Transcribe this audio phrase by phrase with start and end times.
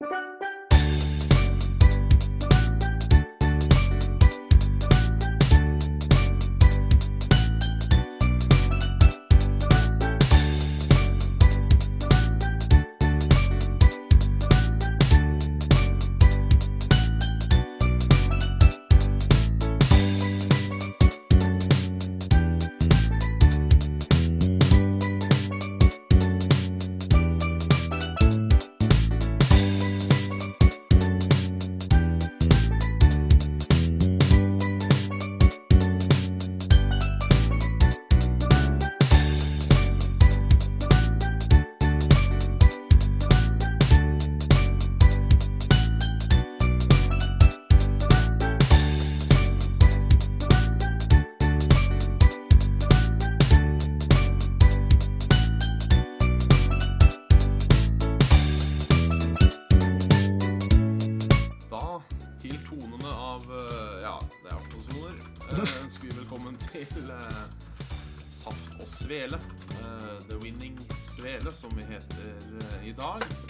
[0.00, 0.37] Da,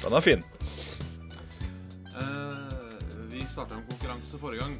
[0.09, 0.45] Den er fin.
[2.17, 4.77] Eh, vi starta en konkurranse forrige gang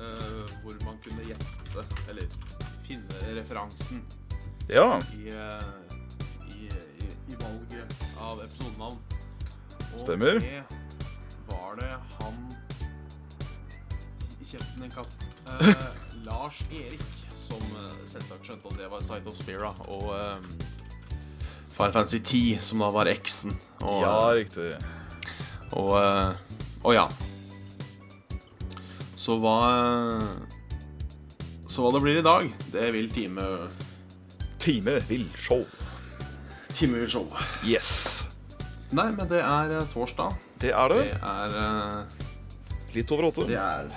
[0.00, 2.24] eh, hvor man kunne gjette, eller
[2.86, 4.00] finne referansen
[4.72, 4.86] Ja.
[5.18, 5.68] i, eh,
[6.48, 6.70] i,
[7.04, 7.92] i, i valget
[8.24, 8.96] av episodenavn.
[9.92, 10.40] Og Stemmer.
[10.40, 10.64] det
[11.50, 12.40] var det han
[14.48, 15.16] kjeften en katt.
[15.44, 15.84] Eh,
[16.24, 17.04] Lars Erik,
[17.36, 19.74] som eh, selvsagt skjønte at det var Sight of Spira.
[19.92, 20.38] Og eh,
[21.78, 23.54] Final Fantasy 10, som da var eksen.
[23.86, 24.72] Og, Ja, riktig.
[25.72, 26.34] og, eh,
[26.82, 27.08] og ja.
[29.18, 29.54] Så hva
[31.68, 33.44] Så hva det blir i dag, det vil time
[34.58, 35.62] Time vil show.
[36.74, 37.26] Time vil show.
[37.64, 38.24] Yes.
[38.90, 40.34] Nei, men det er eh, torsdag.
[40.60, 41.02] Det er det.
[41.04, 42.04] Det er eh,
[42.94, 43.46] Litt over åtte.
[43.46, 43.90] Det er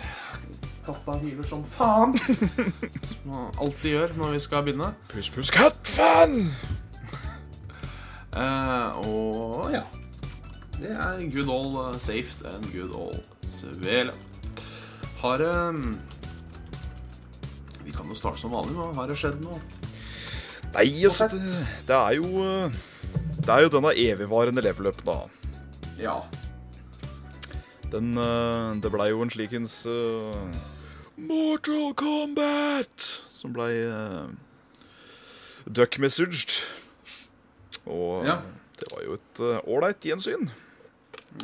[0.86, 2.14] Katta hyler som faen.
[3.10, 4.94] Som man alltid gjør når vi skal begynne.
[5.12, 6.50] Puss, puss, katt-fan!
[8.32, 9.84] Eh, og ja.
[10.82, 14.14] Det er good old uh, safe and good old svele.
[15.22, 15.74] Har eh,
[17.86, 18.74] Vi kan jo starte som vanlig.
[18.78, 18.92] nå.
[18.98, 19.60] Har det skjedd noe?
[20.72, 21.42] Nei, altså, det,
[21.88, 22.76] det er jo eh,
[23.38, 25.18] Det er jo denne evigvarende level-up, da.
[26.00, 26.18] Ja.
[27.92, 30.48] Den eh, Det blei jo en slikens uh,
[31.18, 34.32] Mortal Kombat som blei uh,
[35.70, 36.64] duck-messaged.
[37.88, 38.42] Og Ja.
[38.80, 40.50] det var jo et ålreit gjensyn.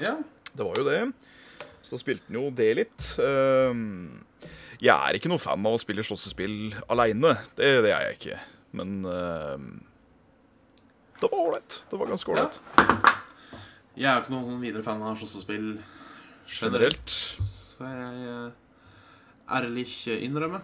[0.02, 0.18] ja.
[0.58, 1.14] Det var jo det.
[1.84, 3.04] Så da spilte han jo det litt.
[3.22, 4.24] Ehm,
[4.82, 7.36] jeg er ikke noe fan av å spille slåssespill aleine.
[7.56, 8.40] Det, det er jeg ikke.
[8.74, 9.68] Men ehm,
[11.22, 11.78] det var ålreit.
[11.92, 12.60] Det var ganske ålreit.
[13.98, 15.70] Jeg er jo ikke noen videre fan av slåssespill
[16.48, 17.06] generelt.
[17.06, 17.10] Generelt.
[17.46, 18.52] Så jeg eh,
[19.60, 20.62] ærlig ikke innrømme.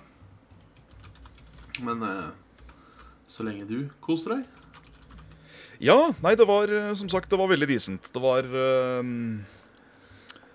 [1.85, 2.29] Men eh,
[3.29, 4.43] så lenge du koser deg
[5.83, 8.07] Ja, nei, det var eh, som sagt det var veldig decent.
[8.15, 9.41] Det var um,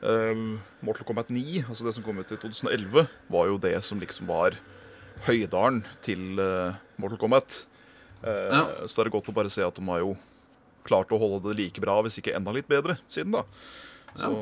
[0.01, 0.47] um,
[0.81, 4.31] Mortal Kombat 9, altså det som kom ut i 2011, var jo det som liksom
[4.31, 4.57] var
[5.27, 7.65] høydalen til uh, Mortal Kombat.
[8.23, 8.63] Uh, Ja.
[8.89, 10.17] Så det er godt å bare se at de har jo
[10.89, 13.45] klart å holde det like bra, hvis ikke enda litt bedre, siden da.
[14.17, 14.33] Så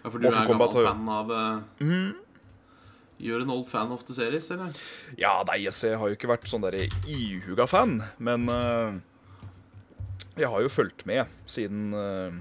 [0.00, 2.24] Ja, for du Mortal er gammel Kombat, fan av uh,
[3.18, 4.74] You're an old fan of the series, eller?
[5.16, 6.76] Ja, nei, jeg har jo ikke vært sånn der
[7.08, 8.98] ihuga fan, men uh,
[10.36, 12.36] jeg har jo fulgt med siden uh,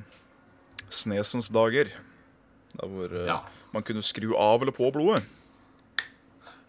[0.91, 1.93] Snesens dager.
[2.75, 3.37] Der hvor uh, Ja.
[3.71, 5.23] man kunne skru av eller på blodet.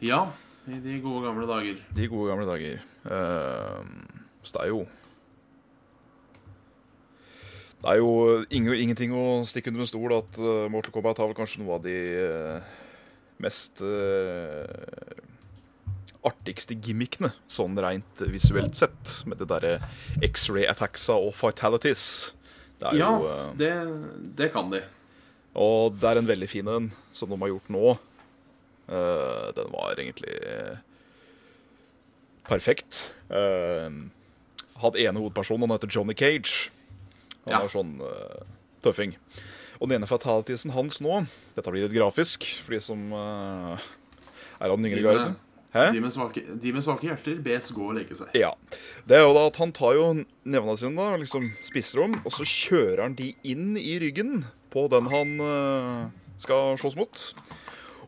[0.04, 0.28] Ja,
[0.70, 1.82] i de gode gamle dager.
[1.98, 2.78] De gode gamle dager.
[4.46, 4.80] Så det er jo
[7.82, 10.38] Det er jo ingenting å stikke under en stol at
[10.72, 11.94] Mortal Kombat har vel kanskje noe av de
[13.42, 14.64] mest uh,
[16.26, 19.74] artigste gimmickene, sånn rent visuelt sett, med det derre
[20.26, 22.32] X-ray attacksa og fatalities.
[22.80, 23.70] Det Ja, jo uh, det,
[24.38, 24.82] det kan de.
[25.56, 27.94] Og det er en veldig fin en, som de har gjort nå.
[28.88, 30.36] Uh, den var egentlig
[32.46, 33.08] perfekt.
[33.32, 36.68] Hadde ene hovedpersonen, han heter Johnny Cage.
[37.46, 37.62] Han Ja.
[37.64, 37.96] er sånn
[38.84, 39.16] tøffing.
[39.80, 41.24] Og den ene fatalitiesen hans nå
[41.56, 43.76] Dette blir litt grafisk for de som uh,
[44.60, 45.36] er av den yngre De garden.
[45.76, 48.30] De med, svake, de med svake hjerter bes gå og legge seg.
[48.38, 48.54] Ja.
[49.04, 50.06] Det er jo da at han tar jo
[50.48, 54.86] nevene sine da, liksom spisser dem, og så kjører han de inn i ryggen på
[54.92, 56.06] den han uh,
[56.40, 57.26] skal slåss mot.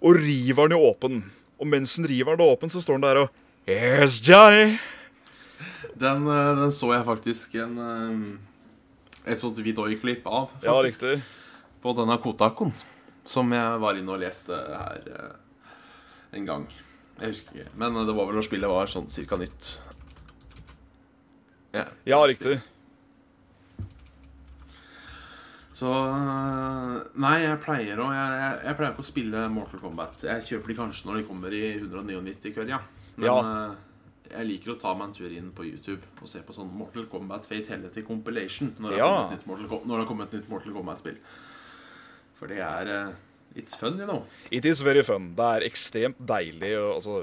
[0.01, 1.21] Og river den jo åpen.
[1.59, 4.79] Og mens han river den åpen, så står han der og Yes, Johnny!
[5.99, 8.39] Den, eh, den så jeg faktisk en,
[9.27, 11.19] et sånt Vidoi-klipp av, Ja, riktig.
[11.83, 12.73] På denne Kotakoen,
[13.29, 15.37] som jeg var inne og leste her eh,
[16.39, 16.67] en gang.
[17.21, 17.75] Jeg husker ikke.
[17.79, 19.71] Men det var vel når spillet var sånn cirka nytt.
[21.75, 22.61] Ja, Ja, riktig.
[25.79, 30.25] Så eh, Nei, jeg pleier å jeg, jeg, jeg pleier ikke å spille Mortal Kombat.
[30.27, 32.81] Jeg kjøper de kanskje når de kommer i 199 kveld, ja.
[33.19, 33.37] Men Ja.
[33.43, 33.77] eh,
[34.29, 37.07] jeg liker å ta meg en tur inn på YouTube og se på sånn Mortal
[37.09, 39.13] Kombat Fatality Compilation når det, Ja.
[39.31, 41.17] har har kommet et nytt Mortal Kombat-spill.
[42.39, 43.17] For det er eh,
[43.59, 44.23] It's fun, you know.
[44.55, 45.33] It is very fun.
[45.35, 46.75] Det er ekstremt deilig.
[46.79, 47.17] og, Altså,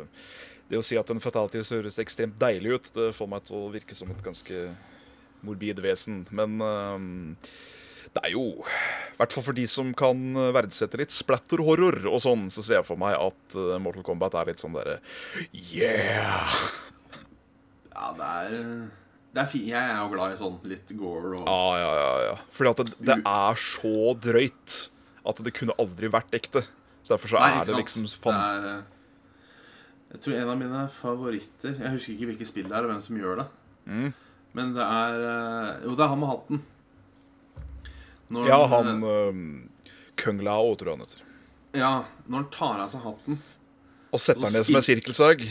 [0.70, 3.72] det å si at en fatality høres ekstremt deilig ut, det får meg til å
[3.72, 4.66] virke som et ganske
[5.46, 6.24] morbid vesen.
[6.36, 7.36] Men øhm,
[8.16, 10.18] det er jo I hvert fall for de som kan
[10.56, 14.52] verdsette litt splatter-horror og sånn, så ser jeg for meg at øh, Mortal Kombat er
[14.52, 14.98] litt sånn derre
[15.54, 16.60] Yeah!
[17.94, 18.60] Ja, det er
[19.36, 19.66] det er fint.
[19.68, 22.12] Jeg er jo glad i sånn litt gore og Ja, ja, ja.
[22.30, 22.36] ja.
[22.56, 24.76] Fordi at det, det er så drøyt
[25.30, 26.62] at det kunne aldri vært ekte.
[27.06, 28.84] Så derfor så Nei, er det liksom liksom Det er, eh,
[30.16, 33.02] Jeg tror en av mine favoritter Jeg husker ikke hvilket spill det er, og hvem
[33.06, 33.46] som gjør det.
[33.86, 34.08] Mm.
[34.58, 36.62] Men det er eh, Jo, det er han med hatten.
[38.34, 39.40] Når Ja, han øh,
[40.18, 41.22] Kung Lao, tror jeg han heter.
[41.76, 41.92] Ja,
[42.26, 43.40] når han tar av seg hatten
[44.16, 45.44] Og setter den ned som en sirkelsag.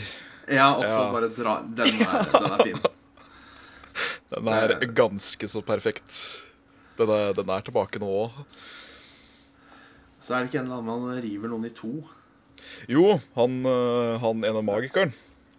[0.49, 1.11] Ja, og så Ja.
[1.13, 2.81] bare dra Den er, den er fin.
[4.35, 6.41] Den er ganske så perfekt.
[6.97, 8.41] Den er, den er tilbake nå òg.
[10.25, 11.91] Så er det ikke en eller annen man river noen i to.
[12.89, 15.11] Jo, han, øh, han ene magikeren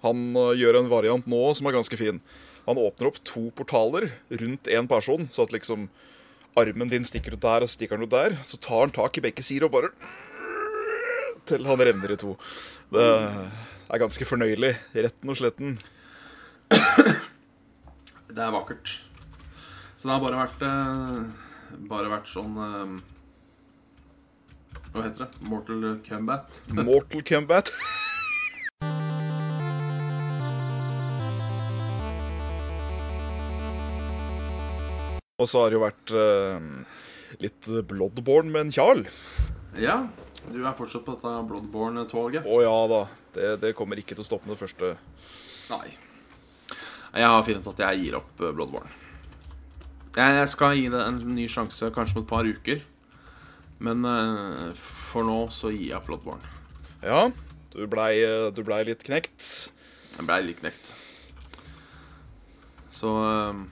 [0.03, 2.19] Han øh, gjør en variant nå som er ganske fin.
[2.67, 4.09] Han åpner opp to portaler
[4.43, 5.87] rundt én person, så at liksom
[6.59, 8.35] armen din stikker ut der og stikker den ut der.
[8.43, 9.93] Så tar han tak i begge sider og bare
[11.47, 12.35] Til han revner i to.
[12.91, 14.73] Det er ganske fornøyelig.
[14.97, 15.77] Retten og sletten.
[18.27, 18.97] Det er vakkert.
[19.97, 21.21] Så det har bare vært eh,
[21.87, 22.97] Bare vært sånn eh,
[24.96, 25.44] Hva heter det?
[25.44, 26.62] Mortal Combat.
[26.88, 27.69] Mortal Kombat.
[35.37, 36.56] Og så har det jo vært uh,
[37.44, 39.02] litt Bloodborne med en Jarl.
[39.76, 40.08] Ja,
[40.48, 42.48] du er fortsatt på dette Bloodborne-toget.
[42.48, 43.02] Å ja da.
[43.37, 44.94] Det, det kommer ikke til å stoppe med det første.
[45.75, 45.93] Nei.
[47.16, 48.88] Jeg har funnet at jeg gir opp eh, Bloodborne.
[50.16, 52.81] Jeg skal gi det en ny sjanse kanskje om et par uker.
[53.84, 56.52] Men eh, for nå så gir jeg Bloodborne.
[57.05, 57.26] Ja,
[57.75, 58.12] du blei,
[58.56, 59.70] ble litt knekt.
[60.17, 60.94] Jeg blei litt knekt.
[62.96, 63.64] Så eh,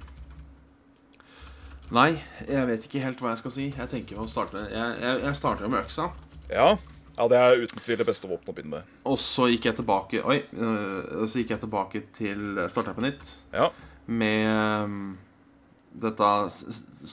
[1.94, 2.10] Nei,
[2.48, 3.64] jeg vet ikke helt hva jeg skal si.
[3.76, 6.08] Jeg tenker å starte Jeg, jeg, jeg starter med øksa.
[6.50, 6.70] Ja.
[7.16, 8.94] ja, det er uten tvil det beste våpenet å begynne med.
[9.08, 10.38] Og så gikk jeg tilbake Oi.
[10.52, 13.70] så gikk jeg tilbake til Starta på nytt Ja.
[14.06, 15.14] med
[15.94, 16.30] dette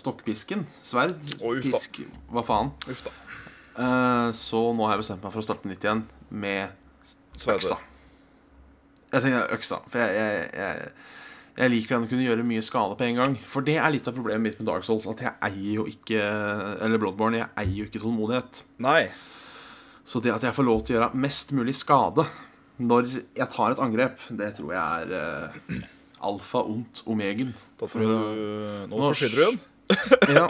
[0.01, 0.66] stokkpisken.
[0.86, 1.22] Sverd.
[1.39, 1.54] Å.
[1.63, 2.01] Pisk.
[2.31, 2.74] Hva faen.
[2.92, 6.75] Eh, så nå har jeg bestemt meg for å starte på nytt igjen med
[7.38, 7.62] Sverdet.
[7.62, 7.80] øksa.
[9.12, 10.92] Jeg tenker øksa, for jeg, jeg, jeg,
[11.57, 13.33] jeg liker den å kunne gjøre mye skade på en gang.
[13.54, 15.07] For det er litt av problemet mitt med Dark Souls.
[15.12, 18.63] At jeg eier jo ikke Eller Bloodborne, jeg eier jo ikke tålmodighet.
[18.83, 19.04] Nei.
[20.07, 22.25] Så det at jeg får lov til å gjøre mest mulig skade
[22.81, 25.81] når jeg tar et angrep, det tror jeg er eh,
[26.21, 27.53] alfa und omegen.
[27.79, 29.62] Da tror jeg du Nå forsvinner du igjen.
[30.31, 30.45] Ja,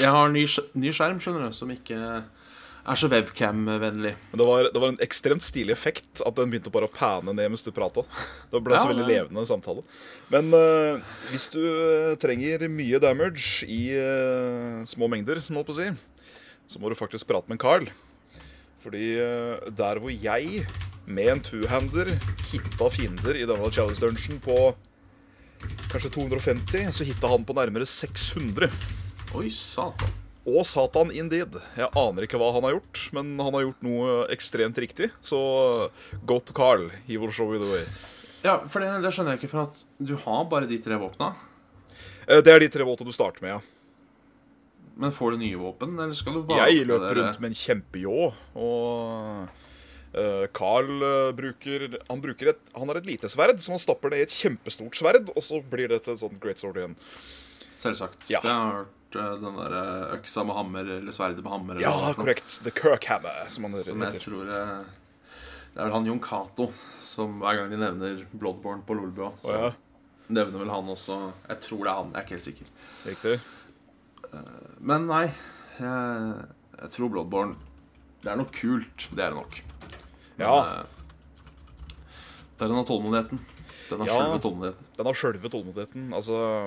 [0.00, 0.44] jeg har ny,
[0.76, 1.96] ny skjerm, skjønner du, som ikke
[2.84, 4.12] er så webcam-vennlig.
[4.32, 7.32] Men det var, det var en ekstremt stilig effekt at den begynte bare å pane
[7.32, 8.04] ned mens du prata.
[8.52, 9.10] Det ble så veldig ja.
[9.12, 9.84] levende samtale.
[10.32, 15.76] Men uh, hvis du eh, trenger mye damage i uh, små mengder, som holdt på
[15.76, 15.88] å si,
[16.68, 17.88] så må du faktisk prate med en Carl.
[18.84, 20.66] Fordi uh, der hvor jeg
[21.04, 22.14] med en two-hander
[22.50, 24.58] hitta fiender i denne challenge dungeon på
[25.92, 28.68] kanskje 250, så hitta han på nærmere 600.
[29.34, 30.12] Oi, satan.
[30.44, 31.54] Og Satan indeed.
[31.78, 35.08] Jeg aner ikke hva han har gjort, men han har gjort noe ekstremt riktig.
[35.24, 35.38] Så
[36.28, 36.90] go to Carl.
[37.08, 37.86] He will show you the way.
[38.44, 41.30] Ja, for det, det skjønner jeg ikke, for at du har bare de tre våpna.
[42.28, 43.60] Eh, Det er de tre våpna du starter med, ja.
[45.00, 48.18] Men får du nye våpen, eller skal du bare Jeg løper rundt med en kjempejå,
[48.54, 49.48] og
[50.54, 54.22] Carl eh, bruker Han bruker et Han har et lite sverd som han stapper ned
[54.22, 56.98] i et kjempestort sverd, og så blir det til et sånt great sword igjen.
[57.74, 58.28] Selvsagt.
[58.30, 58.40] Ja.
[58.42, 61.80] Det har jeg hørt eh, den der eh, øksa med hammer, eller sverdet med hammer.
[61.82, 62.14] Ja, noe.
[62.18, 62.58] korrekt.
[62.64, 64.92] The Kirkhammer, som han Som jeg tror eh,
[65.74, 66.70] Det er vel han Jon Cato
[67.04, 69.68] som hver gang de nevner Bloodborne på Lolbua, så oh, ja,
[70.32, 71.18] nevner vel han også
[71.50, 72.70] Jeg tror det er han, jeg er ikke helt sikker.
[73.04, 73.34] riktig.
[74.80, 75.26] Men nei,
[75.78, 76.48] jeg,
[76.80, 77.58] jeg tror Bloodborne
[78.24, 79.60] Det er noe kult, det er det nok.
[80.36, 80.58] Men, Ja.
[80.80, 80.84] eh,
[82.58, 83.38] det er denne tålmodigheten.
[83.90, 84.18] Den har Ja.
[84.18, 84.84] sjølve tålmodigheten.
[84.96, 86.12] Den har sjølve tålmodigheten.
[86.14, 86.66] Altså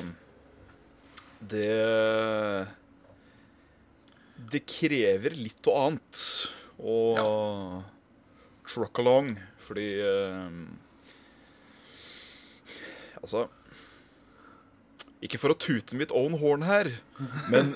[1.42, 2.68] det
[4.50, 6.24] Det krever litt og annet
[6.80, 7.84] å
[8.68, 10.50] truck along, fordi eh,
[13.24, 13.48] Altså
[15.26, 16.92] Ikke for å tute mitt own horn her,
[17.50, 17.76] men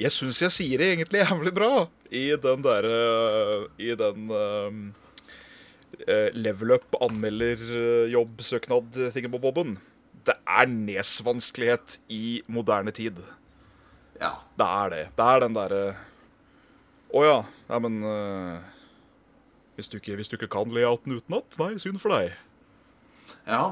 [0.00, 5.09] jeg syns jeg sier det egentlig jævlig bra i den derre I den eh, eh,
[6.34, 6.96] level up
[8.44, 9.76] søknad, tingen på bobben.
[10.26, 13.20] Det er nesvanskelighet i moderne tid.
[14.20, 14.34] Ja.
[14.58, 15.02] Det er det.
[15.16, 15.82] Det er den derre
[17.10, 17.38] Å ja.
[17.70, 18.58] ja, men uh,
[19.74, 22.36] hvis, du ikke, hvis du ikke kan layouten utenat, nei, synd for deg.
[23.48, 23.62] Ja,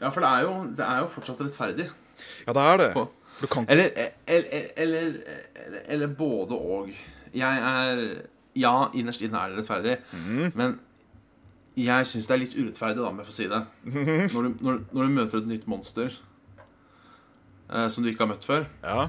[0.00, 1.90] ja for det er, jo, det er jo fortsatt rettferdig.
[2.46, 2.88] Ja, det er det.
[2.96, 3.90] På- For du kan Eller,
[4.24, 4.46] eller,
[4.80, 5.10] eller,
[5.60, 6.88] eller, eller både og.
[7.36, 8.06] Jeg er
[8.56, 9.98] Ja, innerst inne er det rettferdig,
[10.56, 10.78] men
[11.76, 13.62] jeg syns det er litt urettferdig, da, om jeg får si det.
[14.34, 16.14] Når du, når, når du møter et nytt monster
[17.68, 19.08] eh, som du ikke har møtt før, Ja.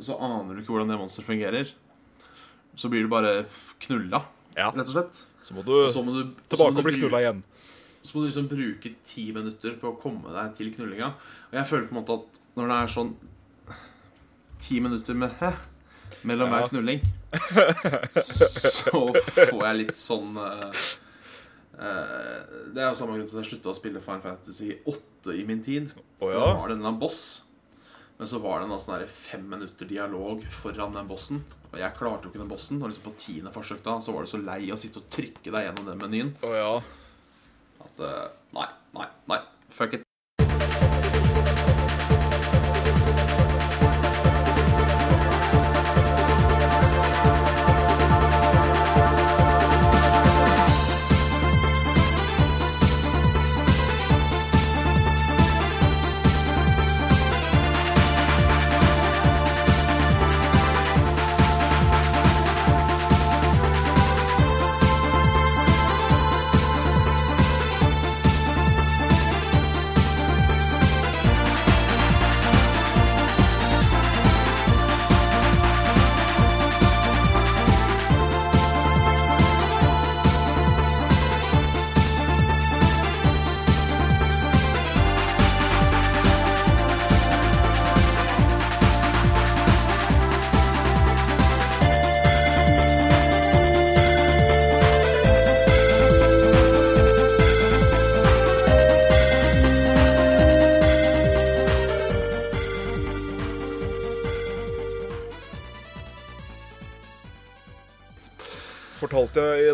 [0.00, 1.70] så aner du ikke hvordan det monsteret fungerer.
[2.80, 3.44] Så blir du bare
[3.84, 4.22] knulla,
[4.56, 4.70] ja.
[4.72, 5.22] rett og slett.
[5.44, 7.42] Så må du så må du, tilbake må og bli knulla igjen.
[8.02, 11.10] Så må du liksom bruke ti minutter på å komme deg til knullinga.
[11.50, 13.10] Og jeg føler på en måte at når det er sånn
[14.60, 15.52] ti minutter med hæ
[16.28, 16.58] mellom Ja.
[16.60, 17.04] hver knulling,
[18.20, 20.82] så får jeg litt sånn eh,
[21.80, 25.46] Det er jo samme grunn til at jeg slutta å spille Fine Fantasy 8 i
[25.48, 25.94] min tid.
[26.20, 27.22] Å Da var det en eller annen boss.
[28.20, 31.40] Men så var det en sånn fem minutter dialog foran den bossen.
[31.70, 32.82] Og jeg klarte jo ikke den bossen.
[32.82, 35.48] Og liksom på tiende forsøk da Så var du så lei å sitte og trykke
[35.48, 36.34] deg gjennom den menyen.
[36.44, 36.76] Oh, ja.
[37.86, 38.68] At eh, Nei,
[38.98, 39.40] nei, nei.
[39.72, 40.09] Fuck it.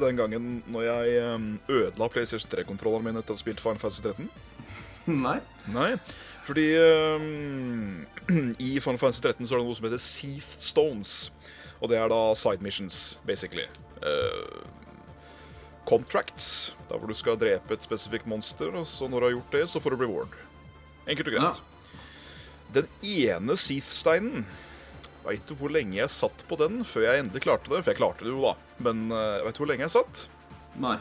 [0.06, 1.30] Den gangen når jeg
[1.68, 4.30] ødela PlayStation 3-kontrolleren min etter å ha spilt Final Fantasy 13?
[5.26, 5.38] Nei.
[5.74, 5.90] Nei,
[6.46, 8.06] fordi um,
[8.68, 11.14] i Final Fantasy 13 så er det noe som heter Seath Stones.
[11.80, 13.66] Og det er da side missions, basically.
[14.00, 14.64] Uh,
[15.86, 19.58] contracts, der hvor du skal drepe et spesifikt monster, og så når du har gjort
[19.58, 20.38] det, så får du reward.
[21.06, 21.60] Enkelt og greit.
[22.74, 24.46] Den ene Seath-steinen
[25.26, 27.80] Veit du hvor lenge jeg satt på den før jeg endelig klarte det?
[27.82, 28.54] For jeg klarte det jo, da.
[28.86, 30.26] Men uh, veit du hvor lenge jeg satt?
[30.78, 30.94] Nei.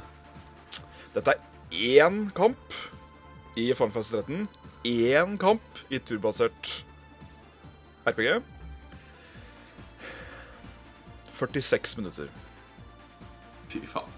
[1.13, 1.43] Dette er
[2.01, 2.73] én kamp
[3.55, 4.47] i Final Fantasy 13.
[4.85, 6.71] Én kamp i turbasert
[8.09, 8.41] RPG.
[11.35, 12.33] 46 minutter.
[13.69, 14.09] Fy faen.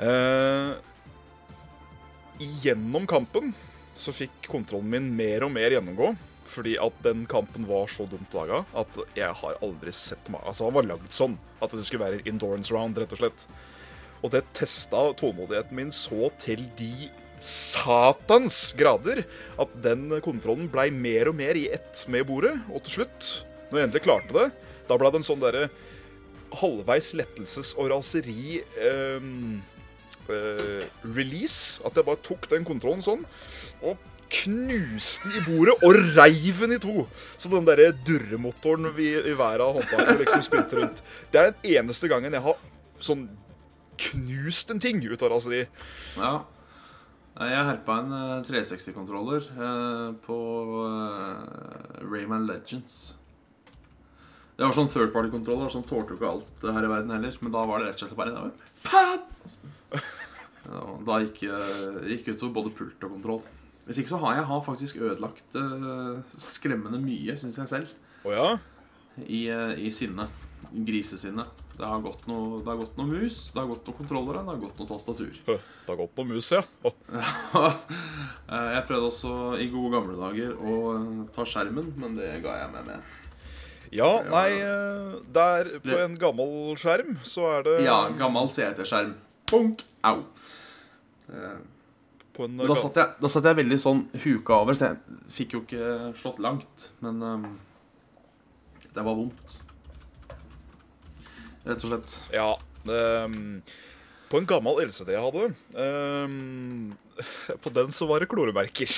[0.00, 0.78] Uh,
[2.62, 3.52] gjennom kampen
[3.98, 6.14] så fikk kontrollen min mer og mer gjennomgå.
[6.50, 10.66] Fordi at den kampen var så dumt laga at jeg har aldri sett meg Altså,
[10.66, 13.46] han var lagd sånn at det skulle være en endurance round, rett og slett.
[14.20, 17.08] Og det testa tålmodigheten min så til de
[17.40, 19.22] satans grader
[19.60, 22.56] at den kontrollen blei mer og mer i ett med bordet.
[22.68, 23.30] Og til slutt,
[23.70, 24.50] når jeg endelig klarte det,
[24.90, 25.70] da blei det en sånn derre
[26.60, 29.60] halvveis lettelses- og raseri ehm,
[30.28, 31.80] eh, release.
[31.86, 33.24] At jeg bare tok den kontrollen sånn
[33.80, 33.96] og
[34.30, 37.04] knuste den i bordet og reiv den i to.
[37.40, 41.02] Så den derre durremotoren vi, i hver av håndtakene liksom sprinter rundt.
[41.32, 42.58] Det er den eneste gangen jeg har
[43.02, 43.28] sånn
[44.00, 45.64] knust en ting ut av raseri.
[46.16, 46.34] Ja.
[47.40, 50.36] Jeg herpa en eh, 360-kontroller eh, på
[50.84, 52.96] eh, Rayman Legends.
[54.58, 57.38] Det var sånn third party-kontroller som tålte jo ikke alt eh, her i verden heller.
[57.40, 58.50] Men da var det rett og slett bare
[58.84, 59.24] Faen!
[60.70, 63.40] Ja, da gikk, eh, gikk utover både pult og kontroll.
[63.90, 68.30] Hvis ikke så har jeg har faktisk ødelagt uh, skremmende mye, syns jeg selv, Oh,
[68.30, 68.52] ja?
[69.26, 70.28] i, uh, i sinne.
[70.70, 71.42] Grisesinne.
[71.74, 74.52] Det har gått noe, det har gått noe mus, det har gått noe kontrollere, det
[74.52, 75.32] har gått noe tastatur.
[75.48, 75.56] Det
[75.88, 76.62] har gått noe mus, ja.
[78.50, 79.32] Eh, jeg prøvde også
[79.62, 80.76] i gode gamle dager å
[81.30, 83.12] ta skjermen, men det ga jeg meg med.
[83.94, 84.48] Ja, nei,
[85.34, 89.14] der på en gammel skjerm så er det Ja, gammel CT-skjerm.
[89.50, 89.84] Punkt.
[90.02, 90.24] Au.
[92.40, 94.96] Eh, på en da satt, jeg, da satt jeg veldig sånn huka over, så jeg
[95.34, 95.84] fikk jo ikke
[96.20, 96.86] slått langt.
[97.04, 97.60] Men um,
[98.94, 99.62] det var vondt.
[101.66, 102.16] Rett og slett.
[102.32, 102.56] Ja.
[102.88, 103.60] Um,
[104.30, 106.96] på en gammel LCD jeg hadde um,
[107.60, 108.88] På den så var det kloremerker.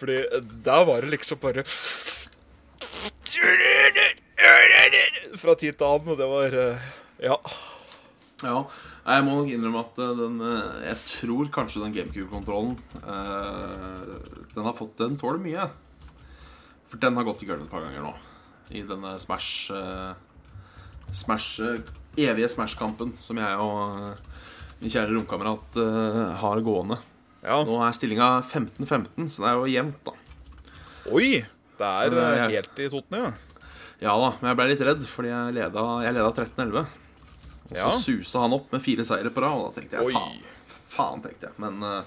[0.00, 0.16] Fordi
[0.66, 1.62] der var det liksom bare
[5.38, 6.78] Fra tid til annen, og det var eh,
[7.22, 7.36] Ja.
[8.44, 8.58] Ja.
[9.04, 14.12] Jeg må nok innrømme at eh, den eh, Jeg tror kanskje den GameCube-kontrollen eh,
[14.52, 15.66] Den har fått Den tåler mye.
[16.90, 18.12] For den har gått i gulvet et par ganger nå.
[18.74, 19.72] I denne Smash
[21.14, 21.62] Smash
[22.20, 24.20] Evige Smash-kampen som jeg og
[24.80, 25.76] min kjære romkamerat
[26.40, 26.96] har gående.
[27.42, 27.56] ja.
[27.66, 30.14] Nå er stillinga 15-15, så det er jo jevnt, da.
[31.10, 31.28] Oi!
[31.78, 33.32] Det er helt i totten, ja.
[34.02, 36.84] Ja da, men jeg ble litt redd, fordi jeg leda, jeg leda 13-11.
[37.70, 37.90] Og så Ja.
[37.96, 40.12] susa han opp med fire seire på rad, og da tenkte jeg Oi.
[40.12, 40.40] faen.
[40.94, 41.54] Faen, tenkte jeg.
[41.58, 42.02] Men uh,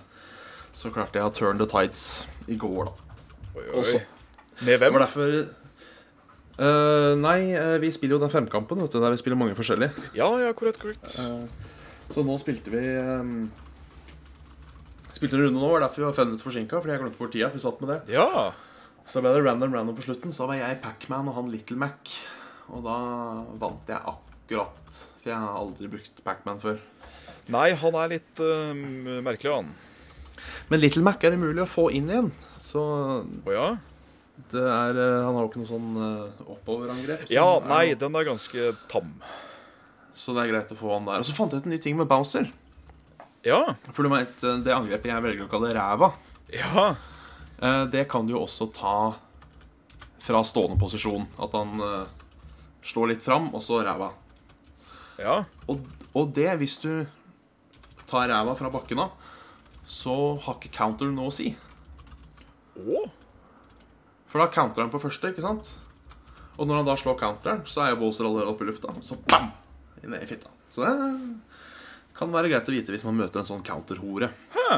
[0.72, 2.92] så klarte jeg å turn the tights i går, da.
[3.58, 4.02] Oi, Også.
[4.62, 4.94] Med Det hvem?
[4.94, 5.34] var derfor
[6.60, 9.92] uh, Nei, uh, vi spiller jo den femkampen, vet du, der vi spiller mange forskjellige.
[10.18, 11.18] Ja, ja, korrekt, korrekt.
[12.10, 13.50] Så nå spilte vi um,
[15.12, 17.32] Spilte en runde nå, var derfor vi var fem minutter forsinka, fordi jeg glemte bort
[17.34, 17.50] tida.
[17.50, 18.00] For vi satt med det.
[18.14, 18.52] Ja.
[19.10, 20.32] Så ble det random random på slutten.
[20.36, 22.12] Så da var jeg Pacman og han Little Mac.
[22.70, 22.98] Og da
[23.58, 24.27] vant jeg akkurat.
[24.48, 26.80] For jeg har aldri brukt Pacman før.
[27.51, 28.72] Nei, han er litt uh,
[29.24, 29.74] merkelig, han.
[30.72, 32.32] Men Little Mac er umulig å få inn igjen.
[32.63, 33.70] Så oh, ja?
[34.51, 37.24] det er eh, Han har jo ikke noe sånn uh, oppoverangrep.
[37.25, 39.16] så Ja, nei, er den er ganske tam.
[40.18, 41.24] Så det er greit å få han der.
[41.24, 42.50] Og så fant jeg ut en ny ting med Bowser.
[43.48, 43.62] Ja.
[43.94, 44.36] For du vet,
[44.66, 46.12] det angrepet jeg velger å kalle ræva,
[46.54, 46.89] Ja.
[47.63, 48.98] uh, det kan du jo også ta
[50.27, 51.27] fra stående posisjon.
[51.39, 52.04] At han uh,
[52.84, 54.12] slår litt fram, og så ræva.
[55.21, 55.41] Ja.
[55.67, 56.91] Og, og det, hvis du
[58.08, 59.15] tar ræva fra bakken av,
[59.88, 61.51] så har ikke counter noe å si.
[62.77, 63.06] Å?
[64.27, 65.77] For da counter han på første, ikke sant?
[66.58, 68.91] Og når han da slår counteren, så er jo Bowser allerede oppe i lufta.
[68.93, 69.51] Og så bam!
[70.03, 70.51] Ned i fitta.
[70.69, 70.93] Så det
[72.17, 74.32] kan være greit å vite hvis man møter en sånn counterhore.
[74.56, 74.77] Hæ.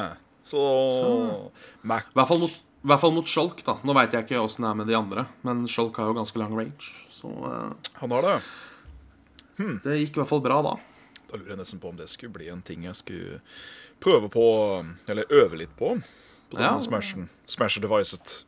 [0.49, 0.59] Så,
[1.85, 3.77] Mac I hvert fall mot, i hvert fall mot Skjolk, da.
[3.85, 6.41] Nå veit jeg ikke åssen det er med de andre, men Skjolk har jo ganske
[6.41, 6.93] lang range.
[7.11, 8.35] Så uh, Han har det.
[9.83, 10.75] Det gikk i hvert fall bra da.
[11.29, 13.39] Da lurer jeg nesten på om det skulle bli en ting jeg skulle
[14.01, 14.43] prøve på,
[15.11, 15.95] eller øve litt på.
[16.49, 16.81] På denne Ja.
[16.81, 17.27] Smashen.
[17.47, 18.43] Smasher-devicet.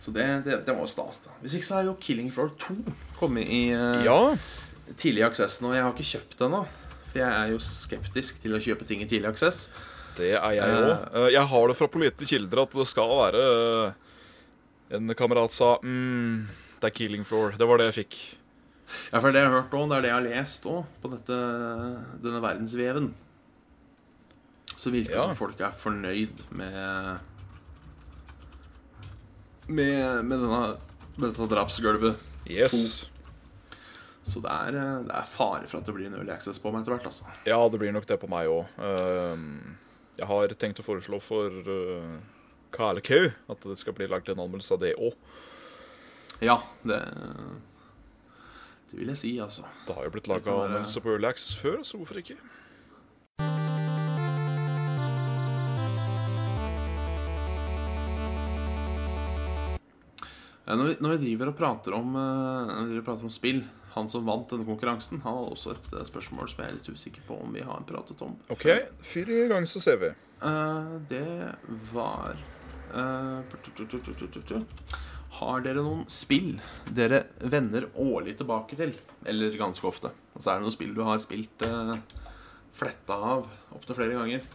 [0.00, 1.32] Så det, det, det var jo stas, da.
[1.42, 2.76] Hvis ikke så er jo Killing Floor 2
[3.18, 4.36] kommet i uh, Ja.
[4.96, 5.72] tidlig aksess nå.
[5.74, 6.62] Jeg har ikke kjøpt det ennå.
[7.08, 9.66] For jeg er jo skeptisk til å kjøpe ting i tidlig aksess.
[10.18, 11.02] Det er jeg Eh.
[11.16, 13.42] Uh, Jeg har det fra pålitelige kilder at det skal være
[13.88, 13.92] uh,
[14.94, 16.46] En kamerat sa mm,
[16.80, 17.56] det er Killing Floor.
[17.58, 18.37] Det var det jeg fikk.
[19.12, 21.10] Ja, for det jeg har hørt òg, det er det jeg har lest òg, på
[21.12, 21.38] dette,
[22.24, 23.10] denne verdensveven.
[24.78, 25.26] Så virker det Ja.
[25.26, 27.18] som folk er fornøyd med
[29.68, 30.60] Med, med, denne,
[31.18, 32.16] med dette drapsgulvet.
[32.48, 33.06] Yes.
[34.24, 36.72] Så det er, eh, det er fare for at det blir en early access på
[36.72, 37.06] meg etter hvert.
[37.10, 38.66] altså Ja, det blir nok det på meg òg.
[40.18, 41.50] jeg har tenkt å foreslå for
[42.72, 45.14] Karl Kalekau at det skal bli lagd en anmeldelse av det òg.
[46.40, 47.02] Ja, det
[48.88, 49.66] Det vil jeg si, altså.
[49.86, 52.38] Det har jo blitt laga anmeldelser på Relax før, så hvorfor ikke?
[60.68, 63.62] Når vi, når vi driver og prater om, eh, og prater om spill
[63.94, 66.90] Han som vant denne konkurransen, han hadde også et eh, spørsmål som jeg er litt
[66.92, 68.36] usikker på om vi har pratet om.
[68.52, 68.66] OK,
[69.00, 70.12] fyr i gang, så ser vi.
[70.44, 71.24] Uh, det
[71.90, 72.36] var
[72.92, 73.40] eh,
[75.38, 76.54] Har dere noen spill
[76.96, 78.94] dere vender årlig tilbake til?
[79.28, 80.10] Eller ganske ofte?
[80.34, 81.96] Altså Er det noen spill du har spilt uh,
[82.78, 83.44] fletta av
[83.76, 84.46] opptil flere ganger?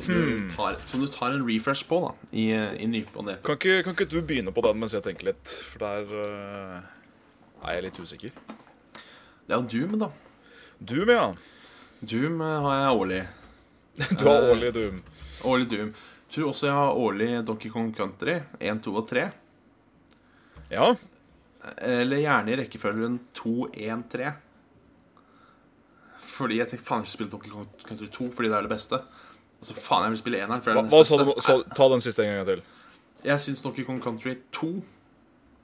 [0.00, 0.46] Som, Hmm.
[0.48, 3.34] du tar, som du tar en refresh på, da, i, i ny og ne.
[3.44, 5.50] Kan ikke, kan ikke du begynne på den mens jeg tenker litt?
[5.74, 8.32] For der uh, er jeg litt usikker.
[9.44, 10.08] Det er jo Doom, da.
[10.80, 11.26] Doom, ja.
[12.00, 13.20] Doom eh, har jeg årlig.
[14.16, 14.50] Du har Eh.
[14.54, 15.02] årlig Doom.
[15.52, 15.92] Årlig Doom.
[16.32, 19.26] Tror også jeg har årlig Donkey Kong Country 1, 2 og 3.
[20.70, 20.92] Ja.
[21.84, 24.30] Eller gjerne i rekkefølgen 2, 1, 3.
[26.30, 28.72] Fordi jeg tenker faen jeg vil spille Donkey Kong Country 2 fordi det er det
[28.72, 29.00] beste.
[29.60, 31.32] Og så faen jeg vil spille eneren for det Hva, er det hva sa du?
[31.44, 32.62] Sa, ta den siste en gang til.
[33.26, 34.70] Jeg syns Donkey Kong Country 2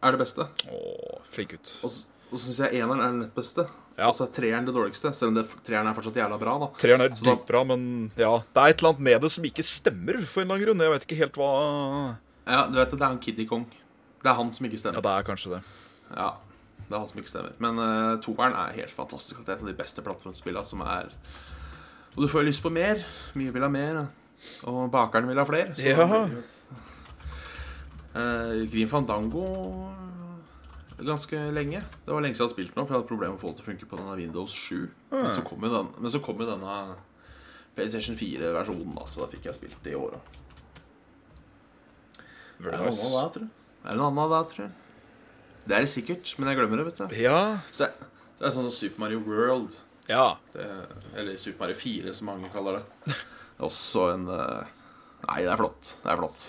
[0.05, 0.45] er det beste.
[0.69, 1.73] Åh, flink gutt.
[1.87, 3.65] Og så syns jeg eneren er den nett beste.
[3.97, 4.11] Ja.
[4.11, 5.15] Og så er treeren det dårligste.
[5.17, 6.69] Selv om det, treeren er fortsatt jævla bra, da.
[6.83, 7.87] Treeren er da- dritbra, men
[8.19, 10.67] ja, det er et eller annet med det som ikke stemmer for en eller annen
[10.67, 10.85] grunn.
[10.85, 11.51] Jeg vet ikke helt hva
[12.47, 13.65] Ja, du vet det, det er en Kiddy Kong.
[14.27, 14.99] Det er han som ikke stemmer.
[14.99, 15.61] Ja, det er kanskje det.
[16.11, 16.29] Ja,
[16.81, 17.53] det er han som ikke stemmer.
[17.63, 19.45] Men uh, toeren er helt fantastisk.
[19.47, 21.13] Det er et av de beste plattformspillene som er
[22.17, 23.05] Og du får jo lyst på mer.
[23.39, 24.01] Mye vil ha mer.
[24.67, 25.75] Og bakeren vil ha flere.
[25.79, 26.27] så- Ja.
[28.17, 29.47] uh, Grim Fandango
[30.97, 31.83] ganske lenge.
[32.07, 33.51] Det var lenge siden jeg har spilt nå, for jeg hadde problemer med å få
[33.53, 34.89] det til å funke på denne Windows 7.
[35.13, 36.77] Men så kom jo den, men så kom jo denne
[37.77, 40.21] PlayStation 4-versjonen, da, så da fikk jeg spilt det i år òg.
[42.65, 43.49] Er noe da, tror
[43.87, 43.93] du?
[43.93, 44.75] Er det noe annet da, tror jeg.
[45.67, 47.17] Det er det sikkert, men jeg glemmer det, vet du.
[47.19, 47.39] Ja.
[47.75, 49.79] Så det, så det er sånn Super Mario World,
[50.11, 50.37] Ja.
[50.55, 50.67] det,
[51.17, 53.17] eller Super Mario 4, som mange kaller det.
[53.17, 54.75] Det er også en eh,
[55.27, 55.97] Nei, det er flott.
[56.05, 56.43] Det er flott.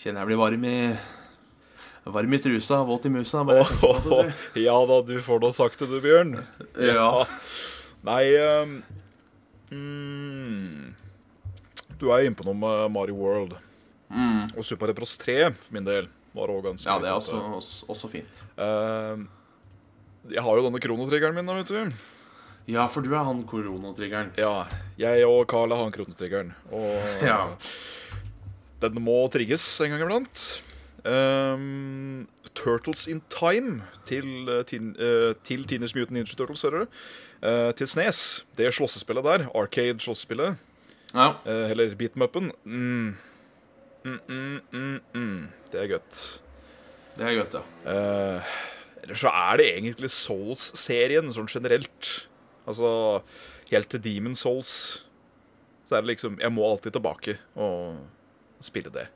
[0.00, 0.76] Kjenner jeg blir varm i
[2.10, 3.44] Varm i trusa, våt i musa.
[3.44, 4.28] Bare oh, si.
[4.66, 6.38] ja da, du får da sagt det, du, Bjørn.
[6.80, 7.24] Ja.
[8.08, 8.78] Nei um,
[9.70, 10.94] mm,
[12.00, 13.58] Du er inne på noe med Mario World.
[14.10, 14.50] Mm.
[14.56, 17.38] Og Super Mario Bros 3 for min del var også ganske ja, det er også,
[17.58, 18.40] også, også fint.
[18.58, 19.22] Uh,
[20.30, 21.92] jeg har jo denne kronotriggeren min, da, vet du.
[22.70, 24.32] Ja, for du er han koronatriggeren.
[24.38, 24.66] Ja,
[25.00, 26.52] jeg og Carl har kronotriggeren.
[26.70, 26.90] Og
[27.30, 27.54] Ja.
[28.84, 30.44] den må trigges en gang iblant.
[31.00, 37.00] Um, Turtles in Time til, uh, uh, til Teenage Mutant Ninja Turtles, hører du.
[37.40, 38.44] Uh, til Snes.
[38.58, 40.56] Det slåssespillet der, Arcade-slåssespillet,
[41.14, 41.30] Ja.
[41.46, 43.16] uh, eller Beat'em Up-en Mm,
[44.04, 45.48] mm, mm, mm.
[45.72, 46.20] Det er godt.
[47.18, 47.62] Det er godt, ja.
[47.84, 48.50] Uh,
[49.02, 52.10] Eller så er det egentlig Souls-serien sånn generelt.
[52.68, 52.90] Altså
[53.70, 54.72] helt til Demon Souls.
[55.88, 57.98] Så er det liksom Jeg må alltid tilbake og
[58.62, 59.08] spille det.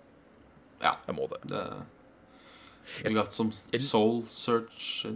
[0.83, 0.97] Ja.
[1.07, 1.40] Jeg må det.
[1.49, 5.07] Det er godt som Soul Search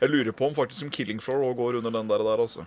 [0.00, 2.64] Jeg lurer på om faktisk som Killing Floor også går under den der, der altså.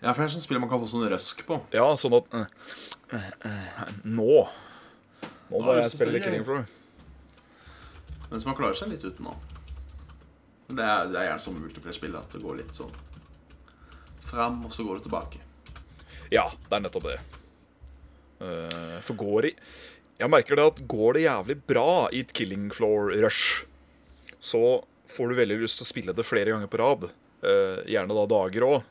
[0.00, 1.60] Ja, for det er sånn spill man kan få sånn røsk på.
[1.76, 2.52] Ja, sånn at eh,
[3.16, 4.46] eh, eh, Nå
[5.50, 6.64] Nå må jeg spille Killing Floor.
[8.30, 9.34] Mens man klarer seg litt uten nå.
[10.70, 12.92] Det er, det er gjerne sånn multiplayer-spill at det går litt sånn
[14.30, 15.40] fram, og så går det tilbake.
[16.30, 17.16] Ja, det er nettopp det.
[18.40, 19.50] Uh, for går det
[20.16, 23.66] Jeg merker det at går det jævlig bra i et Killing Floor-rush,
[24.40, 24.62] så
[25.10, 27.10] får du veldig lyst til å spille det flere ganger på rad.
[27.42, 28.89] Uh, gjerne da dager òg.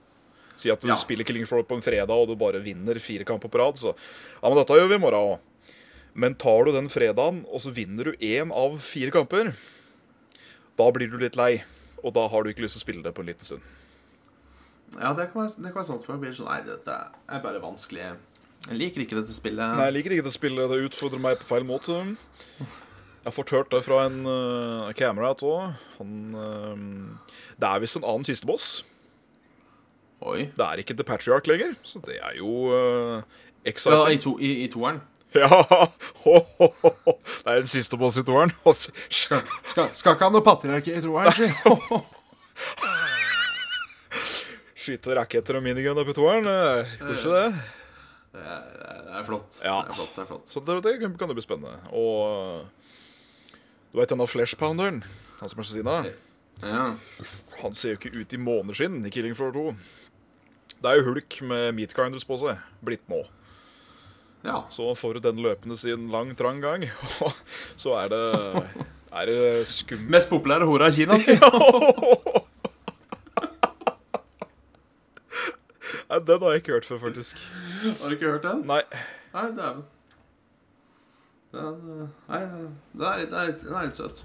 [0.59, 0.97] Si at du Ja.
[0.99, 3.79] spiller Killing Floor på en fredag, og du bare vinner fire kamper på rad.
[3.79, 5.39] Så ja, men dette gjør vi i morgen òg.
[6.19, 9.53] Men tar du den fredagen, og så vinner du én av fire kamper,
[10.75, 11.63] da blir du litt lei.
[12.03, 13.61] Og da har du ikke lyst til å spille det på en liten stund.
[14.97, 16.05] Ja, det kan være, det kan være sant.
[16.05, 16.95] For jeg blir sånn Nei, dette
[17.29, 18.05] er bare vanskelig.
[18.67, 19.75] Jeg liker ikke dette spillet.
[19.77, 20.71] Nei, jeg liker ikke det spillet.
[20.71, 21.99] Det utfordrer meg på feil måte.
[22.59, 25.75] Jeg har fått hørt det fra en uh, kamerat òg.
[25.99, 28.83] Han uh, Det er visst en annen kisteboss.
[30.19, 30.49] Oi.
[30.55, 33.21] Det er ikke The Patriarch lenger, så det er jo uh,
[33.63, 35.01] Ja, i, to, i, i toeren.
[35.35, 35.47] Ja!
[36.23, 36.67] Ho, ho,
[37.05, 37.13] ho.
[37.23, 38.51] Det er den siste boss i toeren.
[38.73, 41.47] Skal, skal, skal ikke ha noe patriark i toeren, si.
[44.79, 46.45] Skyte raketter og minigun oppi toeren.
[46.99, 47.49] Går ikke det.
[48.33, 48.59] Det er,
[49.05, 49.51] det er flott.
[49.63, 49.77] Ja.
[49.85, 50.47] Det er flott, det er flott.
[50.49, 51.75] Så det, det kan jo bli spennende.
[51.93, 52.31] Og uh,
[53.91, 54.97] du veit denne flashpounderen,
[55.39, 55.95] han som er så sinna?
[56.61, 56.83] Ja.
[57.61, 59.63] Han ser jo ikke ut i måneskinn i Killing Floor 2.
[60.79, 62.57] Det er jo hulk med meat grinders på seg.
[62.85, 63.23] Blitt nå.
[64.47, 64.61] ja.
[64.71, 66.85] Så får du den løpende sin lang, trang gang,
[67.25, 67.33] og
[67.75, 68.23] så er det
[69.11, 71.35] Er det skummelt Mest populære hora i Kina, si.
[76.09, 77.37] Nei, Den har jeg ikke hørt før, faktisk.
[78.01, 78.63] Har du ikke hørt den?
[78.65, 78.81] Nei.
[79.33, 79.83] Nei, dæven.
[81.51, 84.23] Den, eh, nei, den er, litt, den, er litt, den er litt søt.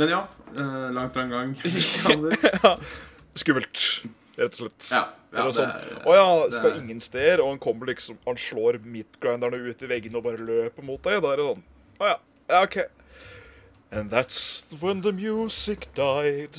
[0.00, 0.20] Men ja.
[0.54, 1.56] Eh, langt fra en gang.
[3.38, 4.04] Skummelt,
[4.36, 4.90] rett og slett.
[4.90, 8.16] Ja, ja, det sånn, det Å ja, skal er- ingen steder, og han kommer liksom
[8.26, 11.22] Han slår meatgrinderne ut i veggene og bare løper mot deg.
[11.22, 11.62] Da er det sånn
[12.00, 12.16] Å ja,
[12.48, 12.78] ja, OK.
[13.92, 16.58] And that's when the music died.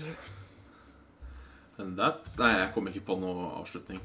[1.77, 3.99] And that's Nei, jeg kom ikke på noe avslutning.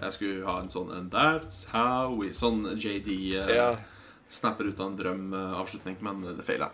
[0.00, 3.76] Jeg skulle ha en sånn And that's how we Sånn JD eh, yeah.
[4.28, 6.70] snapper ut av en drøm-avslutning, men det feila.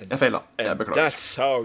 [0.00, 0.42] Jeg feila.
[0.58, 1.10] Jeg beklager.
[1.10, 1.64] that's how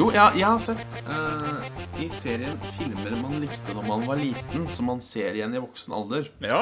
[0.00, 1.58] Jo, ja, jeg har sett uh,
[2.00, 5.92] i serien filmer man likte når man var liten, som man ser igjen i voksen
[5.92, 6.30] alder.
[6.40, 6.60] Ja.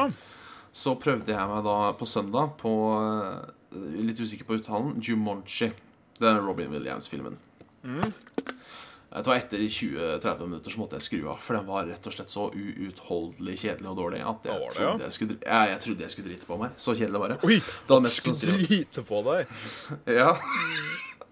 [0.75, 3.47] Så prøvde jeg meg da på søndag på uh,
[3.95, 5.71] Litt usikker på uttalen Jumonchi.
[6.19, 7.39] Det er Robin Williams-filmen.
[7.85, 12.11] Det var Etter de 20-30 minutter så måtte jeg skru av, for den var rett
[12.11, 15.61] og slett så uutholdelig kjedelig og dårlig at jeg, Ja, det, trodde, jeg, skulle, ja,
[15.77, 16.75] jeg trodde jeg skulle drite på meg.
[16.75, 17.43] Så kjedelig var det.
[17.47, 19.61] Oi, Det at du skulle drite på deg.
[20.19, 20.33] Ja.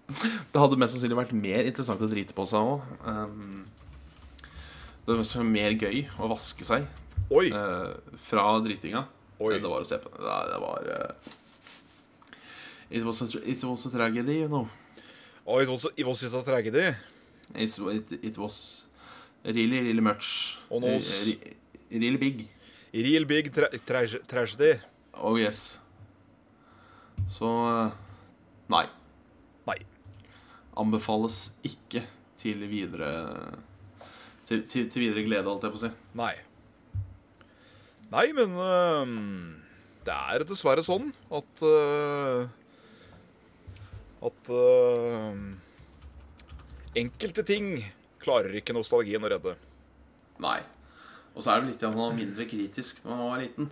[0.51, 2.85] Det hadde mest sannsynlig vært mer interessant å drite på seg òg.
[3.07, 3.65] Um,
[5.07, 6.83] det var så mer gøy å vaske seg
[7.51, 9.05] eh, fra dritinga
[9.39, 9.53] oi.
[9.59, 10.09] det var å se på.
[10.15, 11.31] Det, det var eh,
[12.89, 14.67] it, was a, it was a tragedy, you know.
[15.45, 16.89] Oh, it was, it was a tragedy.
[17.55, 17.71] It,
[18.23, 18.85] it was
[19.45, 20.57] really, really much.
[20.69, 20.99] Nå Eh,
[21.31, 21.53] re-
[21.89, 22.47] Really big.
[22.91, 24.73] Real big tra tra tragedy.
[25.13, 25.79] Oh yes.
[27.29, 27.47] Så
[28.67, 28.85] Nei.
[29.67, 29.77] Nei.
[30.77, 32.03] Anbefales ikke
[32.37, 33.09] til videre
[34.47, 35.89] til, til, til videre glede, holdt jeg på å si.
[36.17, 36.33] Nei.
[38.13, 39.03] Nei, men uh,
[40.07, 42.45] det er dessverre sånn at uh,
[44.23, 45.35] At uh,
[46.97, 47.73] enkelte ting
[48.23, 49.57] klarer ikke nostalgien å redde.
[50.41, 50.61] Nei.
[51.35, 53.67] Og så er det vel litt at man var mindre kritisk da man var liten.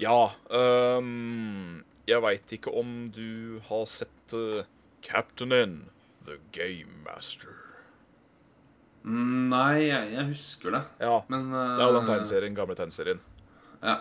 [0.00, 4.64] Ja Um, Jeg veit ikke om du har sett øh,
[5.02, 5.74] Captain N,
[6.26, 7.56] The Game Master.
[9.04, 10.82] Nei, jeg, jeg husker det.
[11.00, 13.22] Ja, Men det er jo den tegneserien, gamle tegneserien.
[13.80, 13.96] Ja.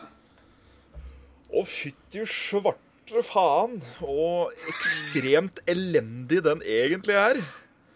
[1.49, 7.39] Å, fytti svarte faen, og ekstremt elendig den egentlig er.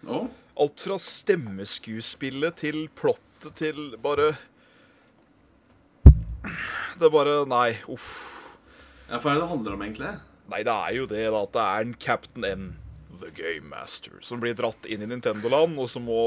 [0.07, 0.29] Oh.
[0.59, 4.33] Alt fra stemmeskuespillet til plottet til bare
[6.03, 8.55] Det er bare Nei, uff.
[9.09, 10.11] ja, hva er det det handler om, egentlig?
[10.51, 11.41] Nei, det er jo det, da.
[11.47, 12.65] At det er en Captain N,
[13.21, 16.19] The Game Master, som blir dratt inn i Nintendo-land, og som må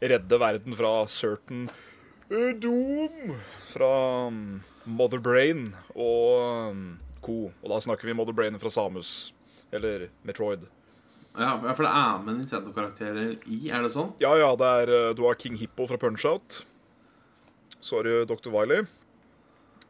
[0.00, 1.68] redde verden fra certain
[2.60, 3.34] doom
[3.68, 3.90] fra
[4.28, 6.84] um, Mother Brain og um,
[7.24, 7.50] co.
[7.62, 9.32] Og da snakker vi Mother Brain fra Samus.
[9.74, 10.66] Eller Metroid.
[11.34, 14.12] Ja, For det er med Nintendo-karakterer i, er det sånn?
[14.22, 16.60] Ja, ja, det er eh, Du har King Hippo fra Punch-Out.
[17.82, 18.52] Så har du Dr.
[18.54, 18.84] Wiley.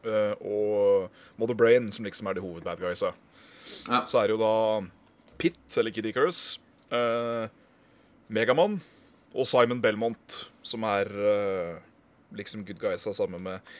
[0.05, 3.13] eh, og Mother Brain, som liksom er de hovedbadguysa.
[3.85, 4.01] Ja.
[4.09, 4.55] Så er det jo da
[5.41, 6.59] Pitt, eller Kiddy Curse,
[6.93, 7.47] uh,
[8.33, 8.79] Megamann
[9.35, 11.81] og Simon Belmont, som er uh,
[12.35, 13.75] liksom good guysa sammen med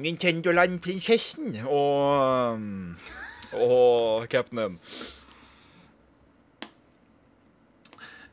[0.00, 2.96] Nintendoland-prinsessen og um,
[3.54, 4.78] og Captain N.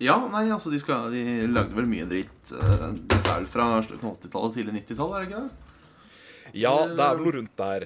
[0.01, 2.53] Ja, nei, altså de, skal, de lagde vel mye dritt.
[2.57, 6.55] eh, Dette er vel fra slutten av 80-tallet, til 90-tallet, er det ikke det?
[6.57, 7.86] Ja, det er vel noe rundt der.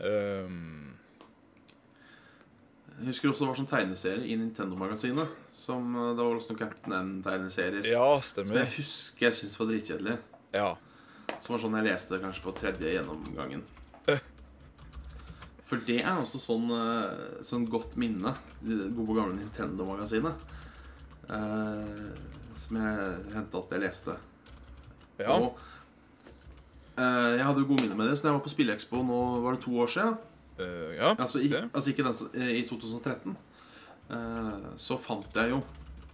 [0.00, 0.94] Um,
[3.00, 5.36] Jeg husker også det var sånn tegneserie i Nintendo-magasinet.
[5.56, 7.86] Som eh, Det var også noen Captain N-tegneserier.
[7.88, 8.52] ja, stemmer.
[8.52, 10.16] Som jeg husker jeg syntes var dritkjedelig.
[10.56, 10.68] Ja.
[11.40, 13.62] Som var sånn jeg leste kanskje på tredje gjennomgangen.
[14.12, 14.20] Eh.
[15.70, 18.34] For det er også sånn, eh, sånn godt minne.
[18.60, 20.48] Gode gamle Nintendo-magasinet.
[21.30, 22.14] Eh,
[22.60, 24.16] som jeg hendte at jeg leste.
[25.22, 25.36] ja.
[25.38, 25.54] Og
[26.98, 28.18] eh, jeg hadde jo gode minner med det.
[28.18, 30.18] Så da jeg var på Spillekspo nå var det to år siden
[30.60, 31.14] Eh, ja.
[31.16, 33.36] Altså, i, altså ikke den eh, i 2013
[34.10, 35.60] uh, Så fant jeg jo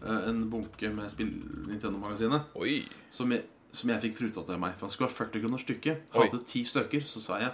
[0.02, 1.30] uh, en bunke med spill
[1.68, 2.52] Nintendo-magasinet
[3.10, 4.74] som, jeg- som jeg fikk pruta til meg.
[4.78, 6.04] For det skulle være 40 kroner stykket.
[6.14, 7.02] Hadde ti stykker.
[7.04, 7.52] Så sa jeg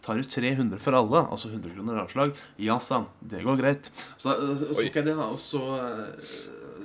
[0.00, 2.30] Tar du 300 for alle, altså 100 kroner avslag?
[2.56, 3.08] Ja, sa han.
[3.20, 3.90] Det går greit.
[4.16, 5.26] Så, eh, så tok jeg det, da.
[5.28, 6.06] Og så uh,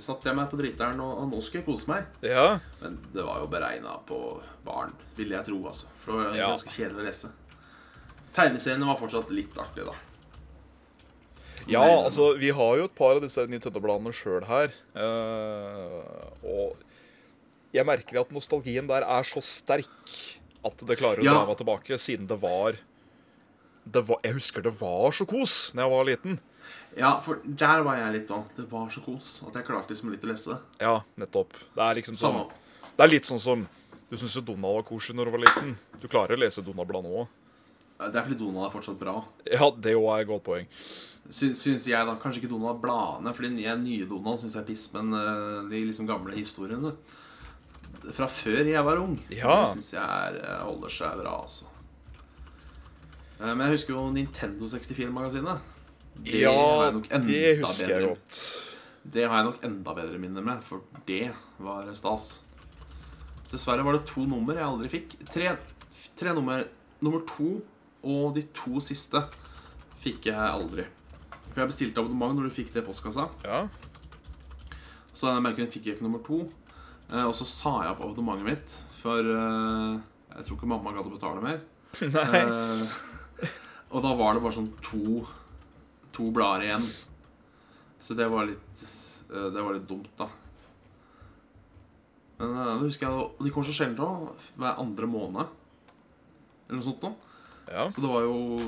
[0.04, 2.10] satte jeg meg på driteren, og, og nå skulle jeg kose meg.
[2.28, 2.60] Ja.
[2.82, 4.20] Men det var jo beregna på
[4.68, 5.62] barn, ville jeg tro.
[5.72, 7.32] altså For det var ganske kjedelig å lese.
[8.36, 9.96] Tegneseriene var fortsatt litt artig, da.
[11.72, 14.74] Ja, altså, vi har jo et par av disse Nintendo-bladene sjøl her.
[14.94, 16.04] Uh,
[16.46, 16.82] og
[17.74, 19.88] jeg merker at nostalgien der er så sterk
[20.66, 21.34] at det klarer å Ja.
[21.34, 22.78] dra meg tilbake, siden det var,
[23.86, 26.40] det var Jeg husker det var så kos da jeg var liten.
[26.98, 28.46] Ja, for der var jeg litt òg.
[28.56, 30.60] Det var så kos at jeg klarte liksom litt å lese det.
[30.82, 31.54] Ja, nettopp.
[31.76, 32.52] Det er liksom sånn
[32.96, 33.68] Det er litt sånn som
[34.10, 35.78] Du syns jo Donald var koselig når du var liten.
[36.00, 37.28] Du klarer å lese Donald-bladet òg.
[37.98, 39.14] Det er fordi Donald er fortsatt bra.
[39.48, 40.66] Ja, det er er et godt poeng.
[41.32, 44.68] Syns, syns jeg da Kanskje ikke Donald bladene, fordi den nye- Donald syns jeg er
[44.68, 46.92] piss, men eh, de liksom gamle historiene
[48.14, 49.66] fra før jeg var ung, Ja.
[49.74, 51.66] syns jeg er, eh, holder seg bra, altså.
[53.40, 55.60] Eh, Men jeg husker jo Nintendo 64-magasinet.
[56.24, 58.38] Ja, det husker jeg godt.
[59.06, 62.42] Det har jeg nok enda bedre minner med, for det var stas.
[63.52, 65.18] Dessverre var det to nummer jeg aldri fikk.
[65.30, 65.58] Tre,
[66.18, 66.64] tre nummer.
[67.02, 67.62] Nummer to
[68.06, 69.22] og de to siste
[70.04, 70.86] fikk jeg aldri.
[71.52, 73.30] For jeg bestilte abonnement når du fikk det i postkassa.
[73.48, 73.64] Ja.
[75.16, 76.44] Så jeg merker jeg fikk jeg ikke nummer to.
[77.10, 79.98] Eh, og så sa jeg opp abonnementet mitt, for eh,
[80.36, 81.62] jeg tror ikke mamma gadd å betale mer.
[82.16, 82.40] Nei.
[82.42, 83.02] Eh,
[83.96, 85.22] og da var det bare sånn to,
[86.16, 86.88] to blader igjen.
[88.02, 88.82] Så det var litt
[89.26, 90.28] Det var litt dumt, da.
[92.38, 94.44] Men det husker jeg de kommer så sjelden òg.
[94.60, 95.56] Hver andre måned.
[96.68, 97.25] Eller noe sånt noe.
[97.72, 97.88] Ja.
[97.92, 98.60] Så det var jo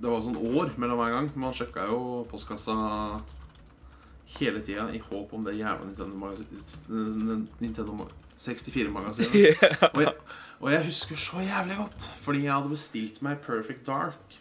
[0.00, 1.28] Det var sånn år mellom hver gang.
[1.36, 2.74] Man sjekka jo postkassa
[4.38, 6.30] hele tida i håp om det jævla Nintendo,
[7.60, 8.06] Nintendo
[8.40, 9.60] 64-magasinet.
[9.94, 10.14] Og, jeg-
[10.60, 14.38] og jeg husker så jævlig godt, fordi jeg hadde bestilt meg Perfect Dark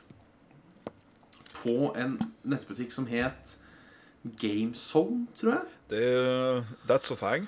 [1.62, 3.58] på en nettbutikk som het
[4.40, 5.66] GameZone, tror jeg.
[5.92, 7.48] Det, that's a thing.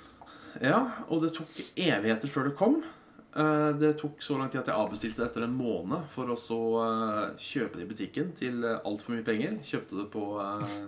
[0.64, 2.82] Ja, og det tok evigheter før det kom.
[3.36, 6.58] Eh, Det tok så lang tid at jeg avbestilte etter en måned for å så
[6.84, 9.60] eh, kjøpe det i butikken til altfor mye penger.
[9.64, 10.82] Kjøpte det på eh,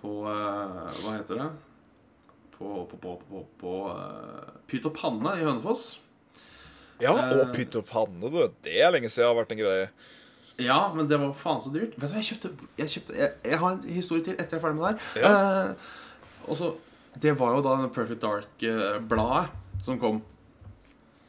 [0.00, 1.48] På eh, Hva heter det?
[2.54, 5.88] På, på, på, på, på eh, Pytt og panne i Hønefoss.
[7.00, 7.30] Ja, Eh.
[7.40, 8.42] og pytt og panne, du.
[8.62, 9.86] Det er lenge siden har vært en greie.
[10.60, 11.94] Ja, men det var faen så dyrt.
[11.96, 14.60] Vet du hva, jeg kjøpte Jeg, kjøpte, jeg, jeg har en historie til etter jeg
[14.60, 15.22] er ferdig med det her.
[15.24, 15.30] Ja.
[15.32, 15.88] Eh,
[16.46, 16.68] og så
[17.20, 19.48] Det var jo da Perfect Dark-bladet
[19.82, 20.20] som kom.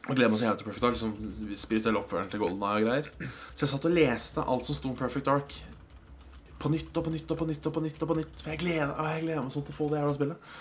[0.08, 0.96] Og gleder meg så jævlig til Perfect Dark.
[0.96, 3.10] Liksom spirituell oppførsel til Golden Eye og greier.
[3.54, 5.54] Så jeg satt og leste alt som sto om Perfect Dark.
[6.62, 8.02] På nytt og på nytt og på nytt og på nytt.
[8.02, 10.14] og på nytt For jeg gleder, jeg gleder meg sånn til å få det jævla
[10.18, 10.52] spillet.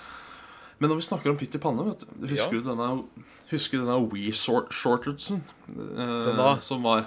[0.81, 2.61] Men når vi snakker om pytt i panne, vet du Husker Ja.
[2.61, 3.03] du denne
[3.51, 5.41] Husker denne Wii-shortagesen?
[5.77, 6.59] Eh?
[6.65, 7.05] Som var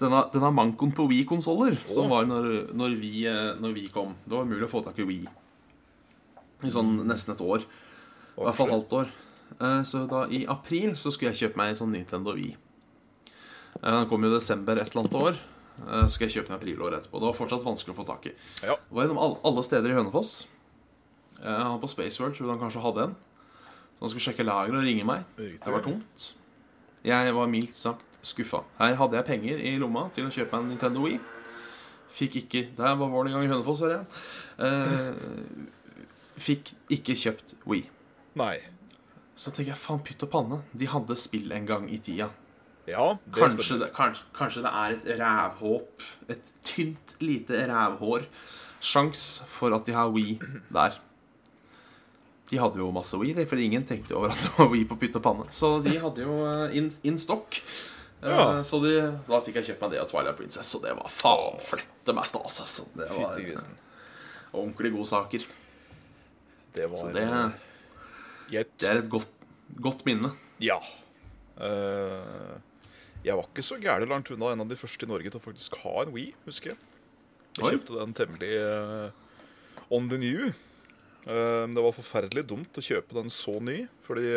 [0.00, 4.14] denne, denne mankoen på Wii-konsoller som var når, når, vi, eh, når vi kom.
[4.24, 5.26] Det var mulig å få tak i Wii
[6.60, 7.62] i sånn nesten et år.
[8.36, 9.12] I hvert fall halvt år.
[9.58, 12.56] Eh, Så da i april så skulle jeg kjøpe meg en sånn Nintendo Wii.
[13.82, 15.38] Eh, Den kom jo i desember et eller annet år.
[15.88, 17.20] Eh, Så skulle jeg kjøpe den i aprilåret etterpå.
[17.20, 18.32] Det var fortsatt vanskelig å få tak i.
[18.62, 18.76] Ja.
[18.90, 20.46] Var gjennom alle, steder i Hønefoss.
[21.42, 23.16] Han på Spaceworld trodde han kanskje hadde en.
[23.96, 25.24] Så han skulle sjekke lageret og ringe meg.
[25.38, 25.64] Riktig.
[25.64, 26.34] Det var tomt.
[27.04, 28.62] Jeg var mildt sagt skuffa.
[28.78, 31.18] Her hadde jeg penger i lomma til å kjøpe meg en Nintendo Wii.
[32.12, 34.06] Fikk ikke Der var vår gang i Hønefoss, hører jeg.
[34.58, 35.14] Eh,
[36.36, 37.86] fikk ikke kjøpt Wii.
[38.36, 38.58] Nei.
[39.40, 40.58] Så tenker jeg faen, pytt og panne.
[40.76, 42.26] De hadde spill en gang i tida.
[42.90, 48.24] Ja, det Kanskje det, kanskje, kanskje det er et rævhåp, et tynt, lite rævhår,
[48.82, 50.38] sjans for at de har Wii
[50.74, 50.96] der.
[52.50, 55.16] De hadde jo masse Wii, for ingen tenkte over at det var Wii på pytt
[55.20, 55.46] og panne.
[55.54, 57.60] Så de hadde jo eh, in, in stock.
[58.20, 58.60] Eh, Ja.
[58.66, 58.96] Så de,
[59.28, 62.26] da fikk jeg kjøpt meg det og Twilight Princess, og det var faen flette meg
[62.28, 62.58] stas.
[62.66, 62.84] Altså.
[62.92, 63.38] Det var
[64.52, 65.46] ordentlig gode saker.
[66.74, 67.28] Det var Så det.
[68.50, 69.30] Det er et godt,
[69.80, 70.32] godt minne.
[70.62, 70.78] Ja.
[71.60, 72.58] Uh,
[73.24, 75.44] jeg var ikke så gæren langt unna en av de første i Norge til å
[75.44, 76.80] faktisk ha en Wii, husker jeg.
[77.58, 77.72] Jeg Oi.
[77.74, 79.10] kjøpte den temmelig uh,
[79.92, 80.50] on the new.
[81.26, 84.30] Uh, det var forferdelig dumt å kjøpe den så ny, fordi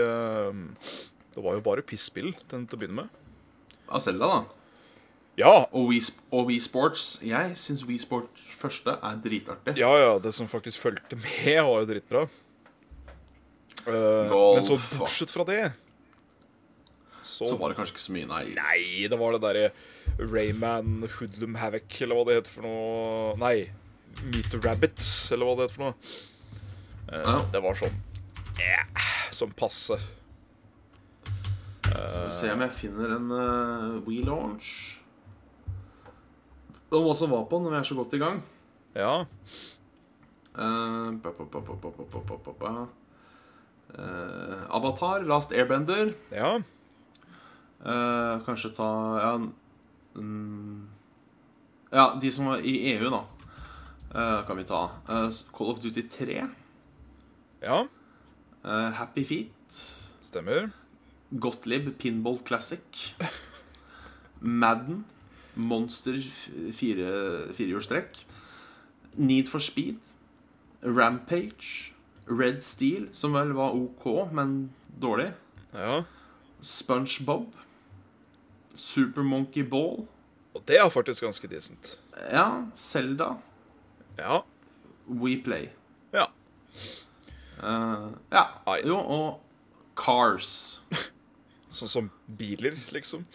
[1.34, 3.22] det var jo bare pisspill den til å begynne med.
[3.94, 4.64] Av Selda, da.
[5.40, 7.06] Ja, Og Wii, og Wii Sports.
[7.26, 9.74] Jeg syns Wii Sports første er dritartig.
[9.82, 12.28] ja, ja, det som faktisk fulgte med, var jo dritbra.
[13.88, 15.74] Eh, Golf, men så bortsett fra det
[17.24, 18.44] så, Så var det kanskje ikke så mye, nei.
[18.56, 19.70] Nei, det var det derre
[20.20, 23.70] Rayman Hoodlum Havoc, eller hva det het for noe Nei,
[24.24, 25.96] Meet the Rabbits, eller hva det het for noe.
[27.08, 27.38] Uh, Ja.
[27.52, 27.96] Det var sånn
[28.60, 29.98] yeah, som passe.
[31.84, 34.70] Skal vi se om jeg finner en uh, Wii Launch.
[36.94, 38.42] Og hva som var på når vi er så godt i gang.
[38.96, 39.14] Ja.
[40.54, 42.74] Uh, ba, ba, ba,
[43.98, 46.14] Eh, Avatar, Last Airbender.
[46.32, 46.60] Ja.
[47.84, 48.86] Uh, kanskje ta
[49.20, 49.32] ja,
[50.16, 50.88] um,
[51.92, 53.20] ja, de som var i EU, da.
[54.16, 54.84] uh, kan vi ta.
[55.10, 56.48] Eh, Call of Duty 3.
[57.62, 57.82] Ja.
[58.64, 59.76] eh, Happy Feet.
[60.22, 60.72] Stemmer.
[61.32, 63.16] Gottlieb Pinball Classic.
[64.40, 65.06] Madden.
[65.56, 66.18] Monster
[66.74, 68.24] fire, firehjulstrekk.
[69.16, 70.00] Need for Speed.
[70.82, 71.93] Rampage.
[72.30, 75.32] Red Steel, som vel var OK, men dårlig.
[75.76, 76.04] Ja.
[76.60, 77.56] SpongeBob.
[78.74, 80.06] Super Monkey Ball.
[80.54, 81.98] Og det er faktisk ganske decent.
[82.32, 83.34] Ja, Selda.
[84.18, 84.44] Ja.
[85.08, 85.68] WePlay.
[86.14, 86.30] Ja.
[87.64, 88.46] Uh, ja.
[88.66, 88.80] Ai.
[88.86, 89.42] Jo, og
[90.00, 90.82] Cars.
[91.74, 93.26] Sånn som biler, liksom.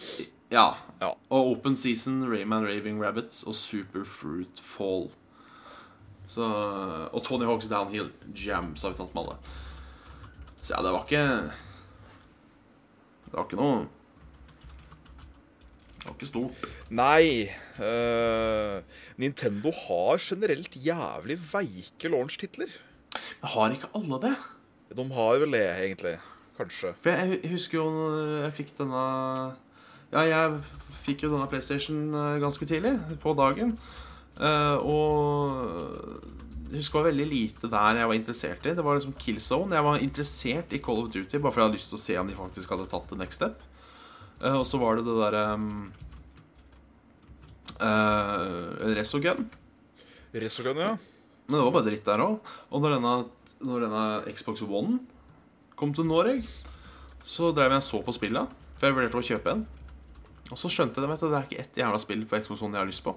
[0.52, 0.76] Ja.
[1.02, 1.12] Ja.
[1.28, 5.10] Og Open Season, Rayman Raving Rabbits og Super Fruit Fall.
[6.28, 9.38] Så, og Tony Hawks Downhill Jams har vi tatt med alle.
[10.60, 11.22] Så ja, det var ikke
[13.28, 13.78] Det var ikke noe
[15.94, 16.68] Det var ikke stort.
[16.90, 17.48] Nei
[17.78, 18.82] Uh,
[19.22, 22.72] Nintendo har generelt jævlig veike launch-titler.
[23.54, 24.32] Har ikke alle det?
[24.98, 26.16] De har vel det, egentlig.
[26.58, 26.90] Kanskje.
[27.04, 29.04] For jeg, jeg husker jo når jeg fikk denne
[30.10, 30.58] Ja, jeg
[31.04, 33.76] fikk jo denne PlayStation eh, ganske tidlig, på dagen.
[34.38, 36.28] Eh, og
[36.68, 38.74] jeg husker det var veldig lite der jeg var interessert i.
[38.76, 39.74] Det var liksom Killzone.
[39.74, 42.18] Jeg var interessert i Call of Duty bare fordi jeg hadde lyst til å se
[42.20, 43.62] om de faktisk hadde tatt the next step.
[44.38, 45.88] Uh, og så var det det derre um,
[47.80, 49.48] uh, Resogun.
[50.36, 50.92] Resogun, ja.
[51.48, 52.52] Men det var bare dritt der òg.
[52.68, 53.14] Og når denne,
[53.64, 54.04] når denne
[54.36, 55.00] Xbox One
[55.78, 56.44] kom til Norge,
[57.24, 58.54] så drev jeg og så på spillet.
[58.76, 59.64] For jeg vurderte å kjøpe en.
[60.52, 62.84] Og så skjønte jeg at det er ikke ett jævla spill på Xbox One jeg
[62.84, 63.16] har lyst på.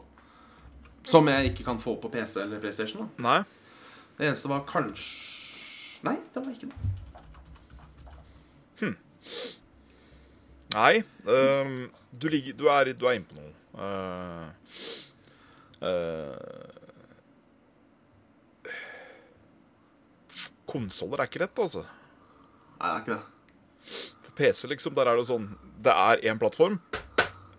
[1.08, 3.10] Som jeg ikke kan få på PC eller PlayStation.
[3.18, 3.40] da Nei.
[4.18, 5.40] Det eneste var kanskje
[6.02, 6.78] Nei, det var ikke det.
[10.74, 11.04] Nei.
[11.28, 13.52] Um, du, ligger, du er, du er inne på noe.
[15.82, 16.72] Uh,
[20.72, 21.84] Konsoller er ikke lett, altså.
[22.80, 23.24] Nei, det er ikke det.
[24.24, 25.48] For PC, liksom, der er det sånn
[25.84, 26.78] Det er én plattform.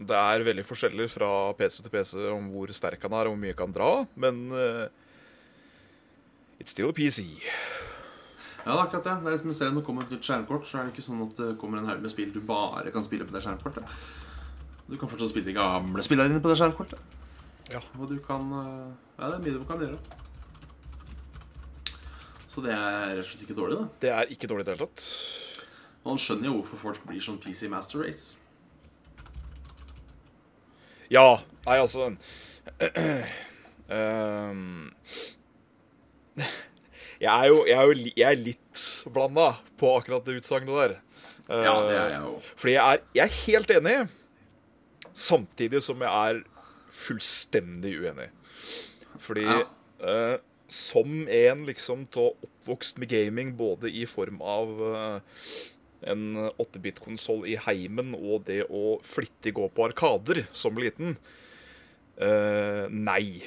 [0.09, 3.43] Det er veldig forskjellig fra PC til PC om hvor sterk han er og hvor
[3.43, 3.93] mye han kan dra,
[4.25, 4.87] men uh,
[6.63, 7.25] It's still a PC.
[8.63, 9.15] Ja, det er akkurat det.
[9.25, 11.35] Det er liksom, om det kommer et nytt skjermkort, så er det ikke sånn at
[11.41, 13.97] det kommer en haug med spill du bare kan spille på det skjermkortet.
[14.87, 17.19] Du kan fortsatt spille de gamle spillene dine på det skjermkortet.
[17.73, 17.81] Ja.
[17.99, 19.99] Og du kan eh, Ja, det er mye du kan gjøre.
[22.53, 23.89] Så det er rett og slett ikke dårlig, da.
[24.05, 25.07] Det er ikke dårlig i det hele tatt.
[26.05, 28.42] Man skjønner jo hvorfor folk blir sånn PC Master Race.
[31.13, 31.27] Ja.
[31.67, 32.09] Nei, altså
[33.93, 34.91] um,
[37.23, 38.85] jeg, er jo, jeg, er jo, jeg er litt
[39.15, 39.49] blanda
[39.81, 40.95] på akkurat det utsagnet der.
[41.51, 42.33] Uh, Ja, det er jeg jo.
[42.57, 43.97] Fordi jeg er, jeg er helt enig,
[45.13, 46.41] samtidig som jeg er
[47.03, 48.31] fullstendig uenig.
[49.23, 49.61] Fordi Ja.
[50.03, 50.39] uh,
[50.73, 55.19] som en liksom av oppvokst med gaming både i form av eh,
[56.11, 61.17] en 8-bit-konsoll i heimen og det å flittig gå på arkader som liten
[62.21, 63.43] uh, Nei.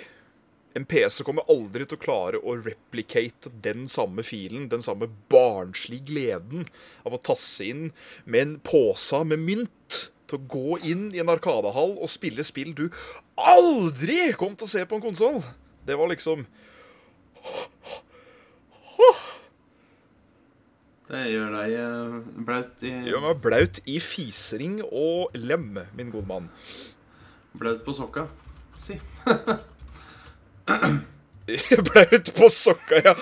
[0.76, 6.10] En PC kommer aldri til å klare å replicate den samme filen, den samme barnslige
[6.10, 6.66] gleden
[7.08, 7.86] av å tasse inn
[8.26, 12.74] med en pose med mynt til å gå inn i en arkadehall og spille spill
[12.76, 12.90] du
[13.40, 15.40] aldri kom til å se på en konsoll.
[15.88, 16.44] Det var liksom
[21.06, 22.14] Det gjør deg eh,
[22.48, 26.48] blaut i Gjør meg blaut i fisering og lem, min gode mann.
[27.56, 28.26] Blaut på sokka.
[28.82, 28.98] Si.
[31.92, 33.14] blaut på sokka, ja.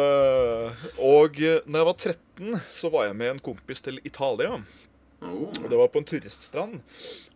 [0.00, 1.36] Eh, og
[1.68, 4.56] når jeg var 13, så var jeg med en kompis til Italia.
[5.20, 5.52] Oh.
[5.52, 6.80] Og det var på en turiststrand.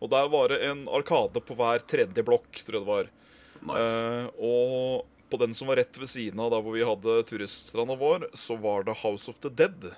[0.01, 3.13] Og der var det en arkade på hver tredje blokk, tror jeg det var.
[3.65, 3.85] Nice.
[3.85, 5.05] Eh, og
[5.35, 8.57] på den som var rett ved siden av der hvor vi hadde turiststranda vår, så
[8.63, 9.91] var det House of the Dead.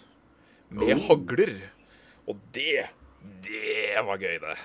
[0.71, 1.05] Med Oh.
[1.13, 1.55] hagler.
[2.27, 2.89] Og det
[3.47, 4.57] Det var gøy, det.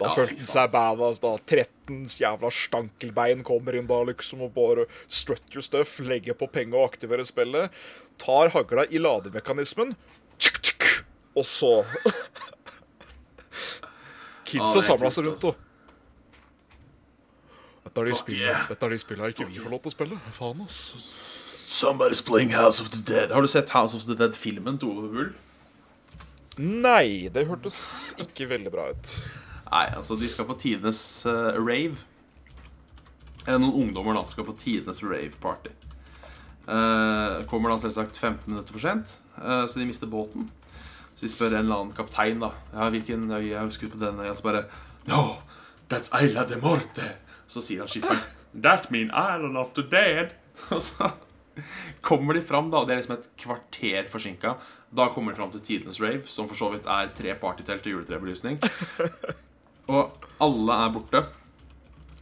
[0.00, 1.18] Da Ja, følte han seg badass.
[1.20, 6.48] da 13 jævla stankelbein kommer inn da, liksom, og bare strut your stuff, legger på
[6.52, 7.70] penger og aktiverer spillet.
[8.18, 9.94] Tar hagla i lademekanismen,
[10.38, 11.04] tsk, tsk,
[11.36, 11.84] og så
[14.48, 15.54] Kidsa er samla seg rundt, altså.
[17.84, 18.16] Dette er de
[19.00, 20.18] spillene, er de ikke vi får lov til å spille.
[20.36, 20.80] Faen, ass.
[21.70, 23.30] Somebody's playing House of the Dead.
[23.30, 25.30] Har du sett House of the Dead-filmen til Ove Bull?
[26.60, 27.78] Nei, det hørtes
[28.20, 29.12] ikke veldig bra ut.
[29.70, 31.00] Nei, altså, de skal på tidenes
[31.30, 32.02] uh, rave.
[33.46, 35.72] Eh, noen ungdommer da skal på tidenes rave-party.
[36.66, 40.50] Uh, kommer da selvsagt 15 minutter for sent, uh, så de mister båten.
[41.14, 42.52] Så de spør en eller annen kaptein, da.
[42.74, 44.34] Ja, hvilken øy jeg husker på den øya.
[44.34, 44.66] Så bare
[45.08, 45.38] No,
[45.88, 47.14] that's Isla de Morte.
[47.50, 48.22] Så sier han skipperen
[48.62, 50.34] That mean Island of the Dead.
[50.74, 51.10] Og så
[52.00, 52.80] kommer de fram, da.
[52.80, 54.54] og Det er liksom et kvarter forsinka.
[54.96, 57.96] Da kommer de fram til tidenes rave, som for så vidt er tre partytelt og
[57.96, 58.60] juletrebelysning.
[59.90, 61.24] Og alle er borte.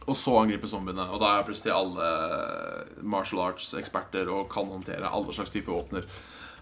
[0.09, 1.05] Og så angriper zombiene.
[1.13, 2.09] Og da er plutselig alle
[3.05, 6.07] martial arts-eksperter og kan håndtere alle slags typer våpner.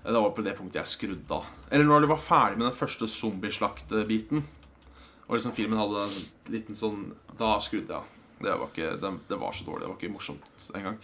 [0.03, 1.47] Det var på det punktet jeg skrudde av.
[1.71, 4.43] Eller når de var ferdig med den første zombieslakt-biten.
[5.27, 6.19] Og liksom filmen hadde en
[6.53, 7.09] liten sånn
[7.39, 8.16] Da skrudde jeg av.
[8.37, 9.85] Det var, ikke, det, det var så dårlig.
[9.85, 10.99] Det var ikke morsomt engang.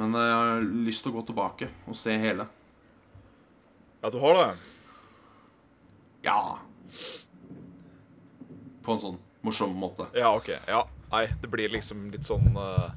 [0.00, 2.46] Men eh, jeg har lyst til å gå tilbake og se hele.
[4.00, 4.46] Ja, du har det?
[6.26, 6.40] Ja.
[8.82, 10.08] På en sånn morsom måte.
[10.16, 10.50] Ja, OK.
[10.68, 10.84] Ja.
[11.10, 12.92] Nei, det blir liksom litt sånn uh,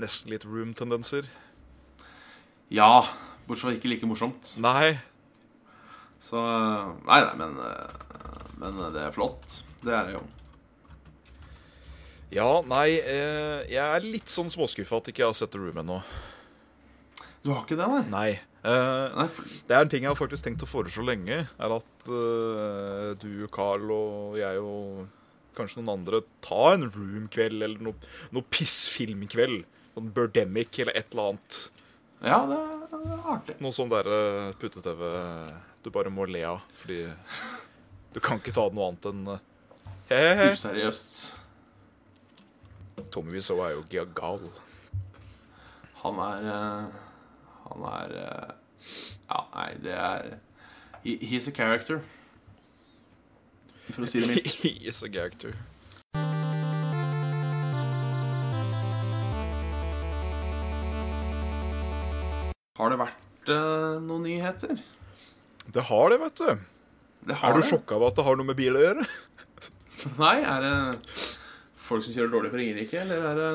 [0.00, 1.28] Nesten litt room-tendenser.
[2.72, 3.04] Ja.
[3.46, 4.54] Bortsett fra ikke like morsomt.
[4.62, 4.98] Nei.
[6.20, 9.62] Så Nei, nei, men, eh, men det er flott.
[9.84, 10.22] Det er det jo.
[12.30, 15.80] Ja, nei, eh, jeg er litt sånn småskuffa at ikke jeg har sett The Room
[15.82, 15.98] ennå.
[17.42, 18.02] Du har ikke det, nei?
[18.12, 18.30] Nei.
[18.60, 19.48] Eh, nei for...
[19.66, 21.40] det er en ting jeg har faktisk tenkt å foreslå lenge.
[21.58, 25.08] Er at eh, du, Carl og jeg og
[25.58, 29.64] kanskje noen andre ta en Room-kveld eller noe, noe pissfilmkveld.
[29.96, 31.60] Sånn Birdemic eller et eller annet.
[32.20, 33.58] Ja, det er artig.
[33.64, 35.02] Noe sånn derre putte-TV
[35.82, 36.62] du bare må le av.
[36.78, 37.02] Fordi
[38.14, 39.46] du kan ikke ta det noe annet enn eh,
[40.12, 40.50] he-he-he.
[40.54, 41.22] Useriøst.
[43.12, 44.44] Tommy Wiseau er jo gal.
[46.02, 47.00] Han er eh,
[47.68, 48.52] Han er eh,
[49.30, 50.30] Ja, nei, det er
[51.04, 52.00] he, He's a character.
[53.90, 54.54] For å si det mildt.
[54.62, 55.56] he's a character.
[62.80, 64.78] Har det vært uh, noen nyheter?
[65.68, 66.62] Det har det, vet du.
[67.28, 69.04] Det har Er du sjokka over at det har noe med bil å gjøre?
[70.22, 70.72] Nei, er det
[71.90, 73.50] folk som kjører dårlig på Ringerike, eller er det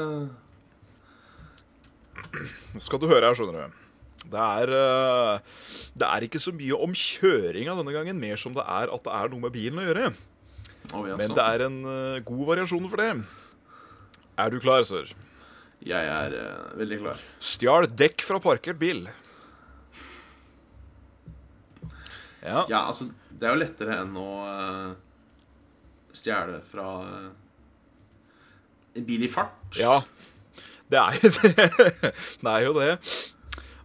[2.75, 3.81] Nå skal du høre her, skjønner du.
[4.25, 5.57] Det er, eh,
[5.95, 9.13] det er ikke så mye om kjøringa denne gangen, mer som det er at det
[9.13, 10.09] er noe med bilen å gjøre.
[10.93, 11.05] Oh.
[11.07, 13.11] Men det er en eh, god variasjon for det.
[14.41, 15.13] Er du klar, sir?
[15.85, 17.21] Jeg er uh, veldig klar.
[17.43, 19.05] Stjal dekk fra parkert bil.
[22.41, 22.65] Ja.
[22.69, 24.95] Ja, altså, det er jo lettere enn å uh,
[26.15, 27.44] stjele fra en
[28.95, 29.75] bil i fart.
[29.79, 30.01] Ja,
[30.91, 31.69] det er jo det.
[32.41, 32.91] Det er jo det.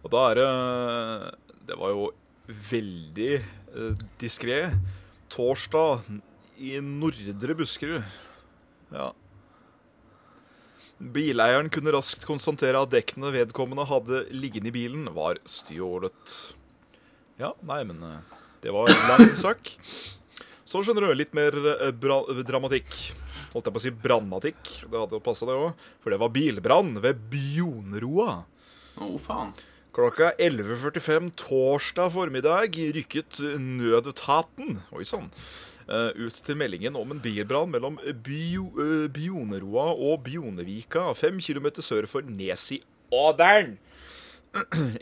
[0.01, 0.49] Og da er det
[1.69, 2.11] Det var jo
[2.71, 3.31] veldig
[3.75, 4.63] uh, diskré.
[5.31, 6.03] Torsdag
[6.61, 8.03] i Nordre Buskerud.
[8.91, 9.11] Ja.
[11.01, 16.35] Bileieren kunne raskt konstatere at dekkene vedkommende hadde liggende i bilen, var stjålet.
[17.41, 19.71] Ja, nei, men eh, det var lang sak.
[20.67, 21.89] Så skjønner du, litt mer eh,
[22.45, 22.99] dramatikk.
[23.51, 24.61] Holdt jeg på å si brannatikk.
[24.87, 25.73] Det hadde jo passa, det òg.
[26.03, 28.37] For det var bilbrann ved Bjonroa.
[29.01, 29.51] Å, faen.
[29.91, 35.25] Klokka 11.45 torsdag formiddag rykket nødetaten Oi sann.
[35.91, 41.83] eh, Ut til meldingen om en bilbrann mellom Bio, eh, Bjoneroa og Bjonevika, fem kilometer
[41.83, 42.79] sør for Nes i
[43.11, 43.75] Ådalen.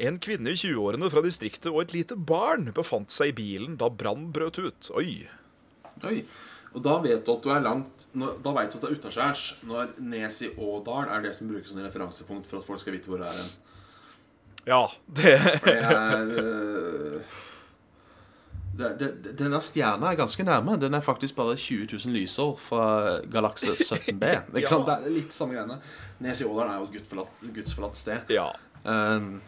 [0.02, 3.90] En kvinne i 20-årene fra distriktet og et lite barn befant seg i bilen da
[3.90, 4.90] brann brøt ut.
[4.98, 5.28] Oi.
[6.06, 6.20] Oi.
[6.74, 8.98] Og da vet du at du er langt når, Da vet du at det er
[9.00, 12.94] utaskjærs når Nes i Ådal er det som brukes som referansepunkt for at folk skal
[12.94, 13.52] vite hvor det er hen.
[14.68, 14.84] Ja,
[15.18, 15.86] det For det
[18.88, 20.78] er det, det, Denne stjerna er ganske nærme.
[20.80, 22.84] Den er faktisk bare 20 000 lysår fra
[23.32, 24.30] galakse 17B.
[24.56, 24.68] Ikke Ja.
[24.72, 24.86] sant?
[24.88, 25.80] Det er litt samme greiene.
[26.24, 28.32] Nes i Ådalen er jo et gudsforlatt, gudsforlatt sted.
[28.32, 28.46] Ja.
[28.86, 29.40] Uh,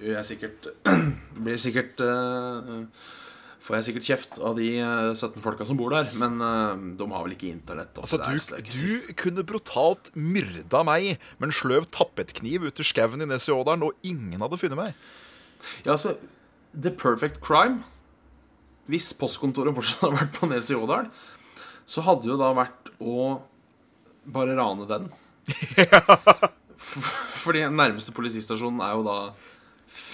[0.00, 0.66] jeg er sikkert
[1.44, 2.86] Blir sikkert øh,
[3.60, 7.08] Får jeg sikkert kjeft av de øh, 17 folka som bor der, men øh, de
[7.12, 7.98] har vel ikke internett.
[8.00, 8.38] Altså, du,
[8.72, 13.52] du kunne brutalt myrda meg med en sløv tappetkniv ut i skauen i Nes i
[13.52, 14.96] Ådalen, og ingen hadde funnet meg.
[15.84, 16.16] Ja, altså
[16.72, 17.82] The perfect crime
[18.90, 21.10] Hvis postkontoret fortsatt hadde vært på Nes i Ådal
[21.84, 23.16] Så hadde det jo da vært å
[24.24, 25.10] Bare rane den
[27.42, 29.16] Fordi nærmeste politistasjonen er jo da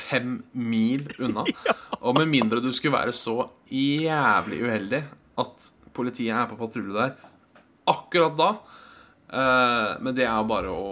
[0.07, 1.45] Fem mil unna
[2.07, 3.41] Og med mindre du skulle være så
[3.73, 5.03] Jævlig uheldig
[5.43, 7.17] At politiet er på patrulje der
[7.91, 10.87] Akkurat da uh, Men det er jo bare å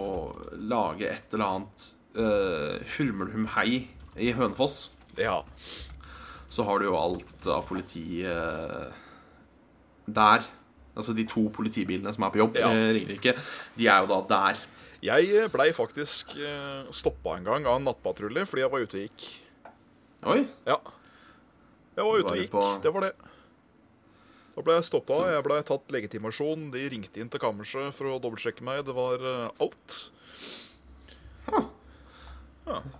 [0.71, 1.87] Lage et eller annet
[2.19, 3.81] uh, hulmelhumhei
[4.15, 5.41] i Hønefoss Ja.
[6.49, 8.85] så har du jo alt av politi uh,
[10.07, 10.45] der.
[10.95, 12.69] Altså de to politibilene som er på jobb Ja.
[12.71, 13.33] i Ringerike,
[13.75, 14.61] de er jo da der.
[15.05, 19.03] Jeg blei faktisk eh, stoppa en gang av en nattpatrulje fordi jeg var ute og
[19.05, 19.25] gikk.
[20.25, 20.39] Oi!
[20.65, 20.79] Ja.
[21.95, 22.55] Jeg var ute og gikk.
[22.83, 23.13] Det var det.
[24.55, 25.19] Da ble jeg stoppa.
[25.33, 26.69] Jeg blei tatt legitimasjon.
[26.73, 28.81] De ringte inn til kammerset for å dobbeltsjekke meg.
[28.87, 29.97] Det var eh, alt.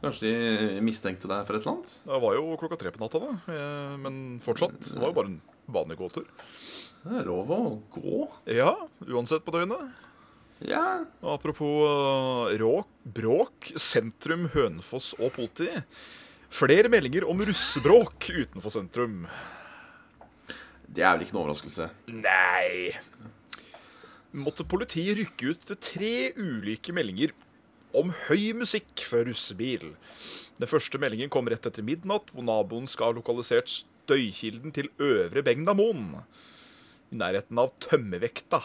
[0.03, 1.93] Kanskje de mistenkte deg for et eller annet?
[2.05, 3.31] Det var jo klokka tre på natta, da.
[3.55, 4.77] Eh, Men fortsatt.
[4.91, 5.39] Det var jo bare en
[5.73, 6.27] vanlig gåtur.
[7.05, 7.61] Det er lov å
[7.95, 8.19] gå.
[8.53, 8.75] Ja,
[9.09, 10.03] uansett på døgnet.
[10.63, 11.03] Ja.
[11.21, 11.83] Apropos
[12.51, 15.67] eh, råk, bråk, sentrum, Hønefoss og politi.
[16.55, 19.25] Flere meldinger om russebråk utenfor sentrum.
[20.85, 21.89] Det er vel ikke noe overraskelse.
[22.13, 22.93] Nei.
[24.35, 27.35] Måtte politiet rykke ut til tre ulike meldinger
[27.95, 29.93] om høy musikk fra russebil.
[30.59, 35.43] Den første meldingen kom rett etter midnatt, hvor naboen skal ha lokalisert støykilden til Øvre
[35.43, 36.21] Begnamoen.
[37.11, 38.61] I nærheten av Tømmervekta.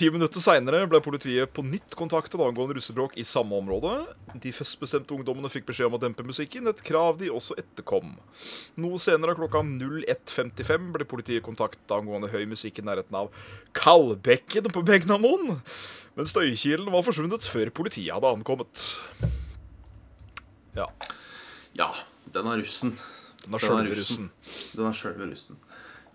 [0.00, 3.90] Ti minutter seinere ble politiet på nytt kontaktet angående russebråk i samme område.
[4.40, 8.14] De festbestemte ungdommene fikk beskjed om å dempe musikken, et krav de også etterkom.
[8.80, 13.28] Noe senere, klokka 01.55, ble politiet kontaktet angående høy musikk i nærheten av
[13.76, 15.60] Kalbekken på Begnamoen.
[16.16, 18.86] Men støykilen var forsvunnet før politiet hadde ankommet.
[20.80, 20.88] Ja.
[21.76, 21.92] Ja,
[22.32, 22.96] den er russen.
[23.44, 24.30] Den er sjølve russen.
[24.32, 24.72] russen.
[24.78, 25.60] Den er sjølve russen.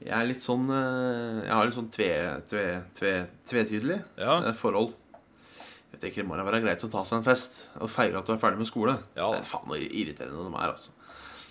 [0.05, 2.09] Jeg er litt sånn eh, Jeg har litt sånn tve,
[2.49, 2.65] tve,
[2.97, 3.13] tve,
[3.49, 4.35] tvetydelig Ja.
[4.51, 4.93] eh, forhold.
[5.95, 8.27] Jeg tenker Det må da være greit å ta seg en fest og feire at
[8.27, 8.97] du er ferdig med skole.
[9.15, 9.31] Ja.
[9.31, 10.91] Det er faen så irriterende de er, altså.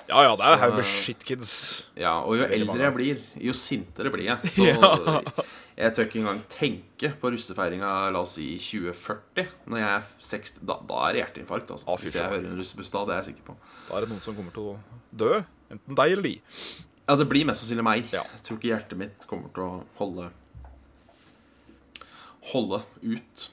[0.05, 1.53] Ja ja, det er Så- haug med shitkids.
[1.97, 4.39] Ja, Og jo eldre jeg blir, jo sintere blir jeg.
[4.53, 4.67] Så
[5.81, 9.49] jeg tør ikke engang tenke på russefeiringa la oss si i 2040.
[9.67, 11.71] Når jeg er 60, da, da er det hjerteinfarkt.
[11.73, 11.89] Altså.
[11.89, 13.57] Ah, Hvis jeg hører en russebuss da, det er jeg sikker på.
[13.89, 14.79] Da er det noen som kommer til å
[15.25, 15.41] dø.
[15.73, 16.37] Enten deg eller de.
[17.05, 18.07] Ja, det blir mest sannsynlig meg.
[18.15, 18.23] Ja.
[18.33, 20.31] Jeg tror ikke hjertet mitt kommer til å holde
[22.53, 23.47] Holde ut.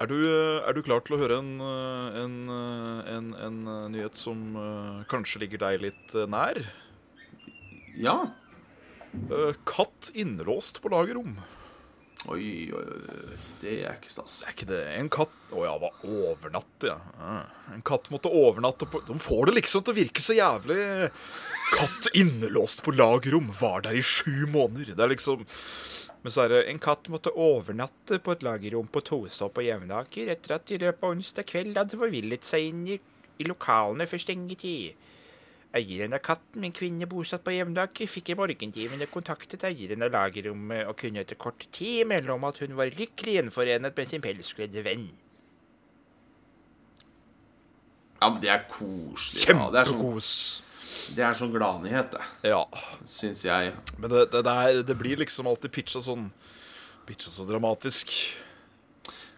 [0.00, 3.56] Er du, eh, er du klar til å høre en, eh, en, eh, en, en
[3.66, 4.54] eh, nyhet som
[5.10, 6.60] kanskje ligger deg litt nær?
[7.98, 8.30] Ja.
[9.66, 11.34] Katt innelåst på lagerrom.
[12.30, 13.36] Oi, oi, oi.
[13.60, 14.42] Det er ikke stas.
[14.46, 16.98] Er ikke det en katt Å ja, hva overnatte, ja.
[17.18, 21.08] Ah, En katt måtte overnatte på De får det liksom til å virke så jævlig
[21.70, 24.94] Katt innelåst på lagrom, Var der i sju måneder.
[24.94, 25.44] Det er liksom
[26.22, 30.28] Men så er det en katt måtte overnatte på et lagerrom på Tosa på Jevnaker
[30.28, 32.98] etter at de i løpet av onsdag kveld hadde forvillet seg inn i,
[33.40, 34.98] i lokalene for stengetid.
[35.72, 40.88] Eieren av katten, en kvinne bosatt på Jevnaker, fikk i morgentimene kontaktet eieren av lagerrommet
[40.90, 44.84] og kunne etter kort tid melde om at hun var lykkelig gjenforenet med sin pelskledde
[44.84, 45.06] venn.
[48.20, 49.46] Ja, men det er koselig.
[49.48, 49.70] Ja,
[51.16, 52.50] det er sånn, gladnyhet, det.
[52.52, 52.62] Ja.
[53.08, 53.74] Syns jeg.
[53.96, 56.30] Men det, det, det, er, det blir liksom alltid pitcha sånn
[57.08, 58.12] Pitcha så dramatisk.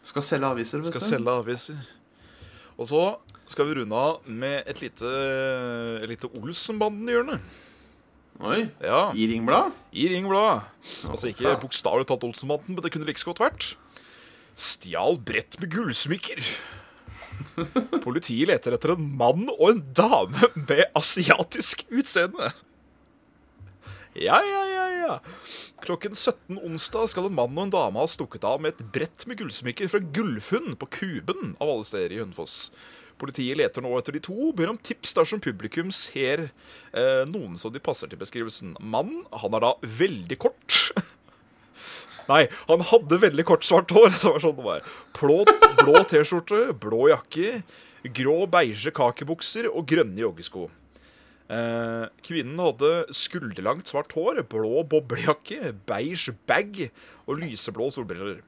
[0.05, 1.79] Skal selge aviser, vet Skal selge aviser.
[2.77, 3.03] Og så
[3.49, 5.09] skal vi runde av med et lite,
[6.03, 7.39] et lite Olsenbanden-hjørne.
[8.43, 8.65] Oi.
[8.83, 9.73] Ja, I Ringblad?
[9.93, 10.65] i Ringbladet.
[11.07, 13.67] Altså ikke bokstavelig talt Olsenbanden, men det kunne like så godt vært.
[14.59, 16.43] Stjal brett med gullsmykker.
[18.05, 22.53] Politiet leter etter en mann og en dame med asiatisk utseende.
[24.13, 25.21] Ja, ja, ja, ja.
[25.81, 29.25] Klokken 17 onsdag skal en mann og en dame ha stukket av med et brett
[29.29, 32.67] med gullsmykker fra Gullfunn på Kuben av alle steder i Hønefoss.
[33.23, 37.73] Politiet leter nå etter de to, ber om tips dersom publikum ser eh, noen som
[37.73, 38.75] de passer til beskrivelsen.
[38.81, 40.81] Mannen, han er da veldig kort.
[42.29, 44.13] Nei, han hadde veldig kort svart hår.
[44.23, 44.85] Det var sånn det var.
[45.19, 45.41] Blå,
[45.83, 47.63] blå T-skjorte, blå jakke,
[48.15, 50.69] grå beige kakebukser og grønne joggesko.
[51.53, 56.87] Eh, kvinnen hadde skulderlangt svart hår, blå boblejakke, beige bag
[57.27, 58.41] og lyseblå solbriller.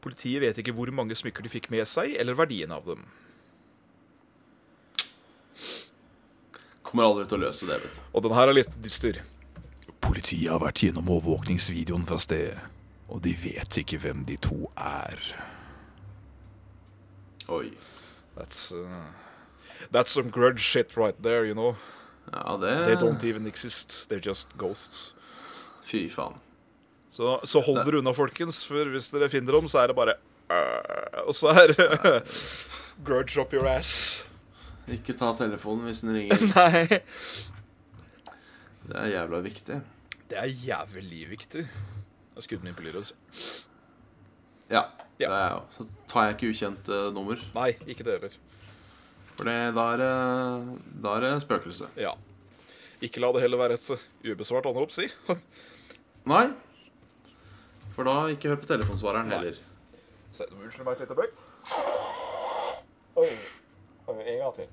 [0.00, 3.02] Politiet vet ikke hvor mange smykker de fikk med seg, eller verdien av dem.
[6.86, 8.04] Kommer aldri til å løse det, vet du.
[8.16, 9.20] Og den her er litt dyster.
[10.00, 12.56] Politiet har vært gjennom overvåkningsvideoen fra stedet,
[13.10, 15.18] og de vet ikke hvem de to er.
[17.50, 17.70] Oi.
[18.36, 19.10] That's, uh,
[19.92, 21.74] that's some grudge shit right there, you know.
[22.32, 24.08] Ja, det They don't even exist.
[24.08, 25.14] They're just ghosts.
[25.82, 26.38] Fy faen.
[27.10, 30.14] Så, så hold dere unna, folkens, for hvis dere finner dem, så er det bare
[30.46, 31.88] uh, Og så er det
[33.06, 34.24] grudge up your ass.
[34.90, 36.46] Ikke ta telefonen hvis den ringer.
[36.54, 37.00] Nei.
[38.86, 39.80] Det er jævla viktig.
[40.30, 41.66] Det er jævlig viktig.
[42.40, 43.14] Jeg har skutt min på altså.
[44.70, 44.80] Ja.
[45.20, 45.26] Ja.
[45.28, 45.60] Det er jeg jo.
[45.74, 47.36] Så tar jeg ikke ukjent eh, nummer.
[47.52, 48.36] Nei, ikke det heller.
[49.36, 50.14] For det, da er det
[51.04, 51.90] Da er det spøkelse.
[52.00, 52.14] Ja.
[53.04, 53.90] Ikke la det heller være et
[54.24, 55.04] ubesvart anrop, si.
[56.32, 56.46] Nei.
[57.92, 59.36] For da ikke hør på telefonsvareren Nei.
[59.36, 59.60] heller.
[60.48, 61.34] Unnskyld meg et lite øyeblikk.
[63.20, 63.28] Oi,
[64.08, 64.68] En gang til.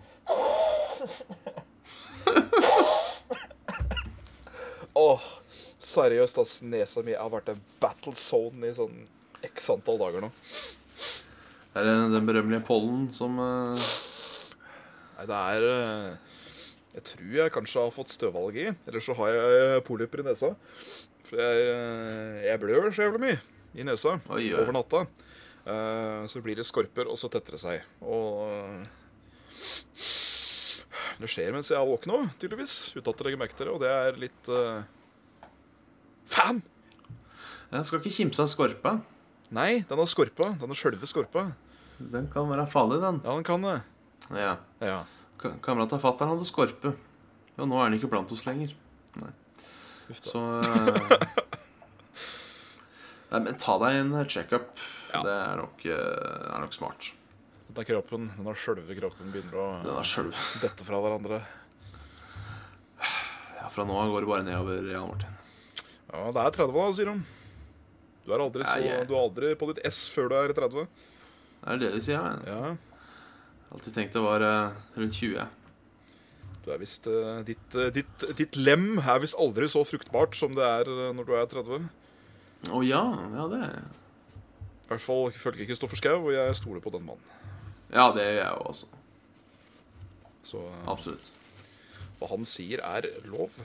[4.95, 5.21] Åh,
[5.87, 6.57] seriøst, ass.
[6.65, 9.05] Nesa mi har vært en battle zone i sånn
[9.47, 10.31] x antall dager nå.
[11.73, 13.91] Det er den berømmelige pollen som uh...
[15.17, 16.39] Nei, det er uh...
[16.97, 18.71] Jeg tror jeg kanskje har fått støvallergi.
[18.89, 20.49] Eller så har jeg polypper i nesa.
[21.27, 22.41] For jeg, uh...
[22.47, 23.39] jeg blør så jævlig mye
[23.77, 25.05] i nesa Oi, over natta.
[26.31, 27.81] Så blir det skorper, og så tetter det seg.
[27.99, 28.47] Og
[31.19, 32.75] det skjer mens jeg er våken òg, tydeligvis.
[32.95, 33.73] Uten at jeg legger merke til det.
[33.75, 34.49] Og det er litt
[36.31, 36.61] Fan!
[37.71, 38.97] Jeg skal ikke kimse av skorpa.
[39.55, 40.51] Nei, den har skorpa.
[40.59, 41.45] Den har sjølve skorpa.
[41.97, 43.21] Den kan være farlig, den.
[43.25, 43.77] Ja, den kan det.
[44.35, 44.53] Ja.
[44.83, 44.99] Ja.
[45.63, 46.93] Kamerat av fatter'n hadde skorpe.
[47.57, 48.73] Og nå er han ikke blant oss lenger.
[49.17, 49.31] Da.
[50.15, 51.17] Så eh,
[53.31, 54.77] Nei, men ta deg en checkup.
[55.11, 55.23] Ja.
[55.25, 57.09] Det er nok, eh, er nok smart.
[57.67, 59.65] Den er kroppen, den har sjølve kroppen begynner å
[60.61, 61.41] dette fra hverandre.
[63.57, 65.33] Ja, fra nå av går det bare nedover, Jan Martin.
[66.07, 67.37] Ja, det er 30, da, sier de.
[68.27, 70.87] Du er aldri, så, du er aldri på ditt S før du er 30.
[70.87, 72.25] Det er det de sier.
[72.47, 72.73] Jeg Ja,
[73.75, 75.47] alltid tenkt det var eh, rundt 20.
[76.65, 80.55] du er vist, eh, ditt, eh, ditt, ditt lem er visst aldri så fruktbart som
[80.55, 81.87] det er når du er 30.
[82.71, 83.03] Å ja,
[83.35, 87.35] ja det er I hvert fall følger Kristoffer Schou, og jeg stoler på den mannen.
[87.91, 88.87] Ja, det gjør jeg jo også.
[90.47, 91.31] Så Absolutt.
[92.19, 93.55] hva han sier, er lov.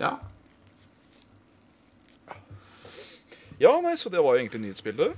[0.00, 0.14] Ja.
[3.62, 5.12] Ja, nei, så det var jo egentlig nyhetsbildet.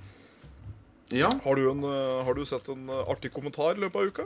[1.14, 4.06] Ja, Har du, en, eh, har du sett en eh, artig kommentar i løpet av
[4.10, 4.24] uka?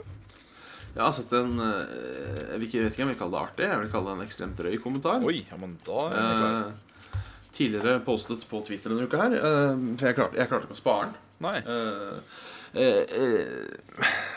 [0.89, 3.65] jeg har sett en eh, Jeg vet ikke om jeg vil kalle det artig.
[3.69, 5.23] Jeg vil kalle det en ekstremt drøy kommentar.
[5.27, 6.55] Oi, ja, men da er jeg klar.
[6.57, 6.71] Eh,
[7.59, 9.35] tidligere postet på Twitter denne uka her.
[9.37, 11.15] eh, jeg klarte, jeg klarte ikke å spare den.
[11.45, 11.59] Nei.
[11.59, 12.15] Eh,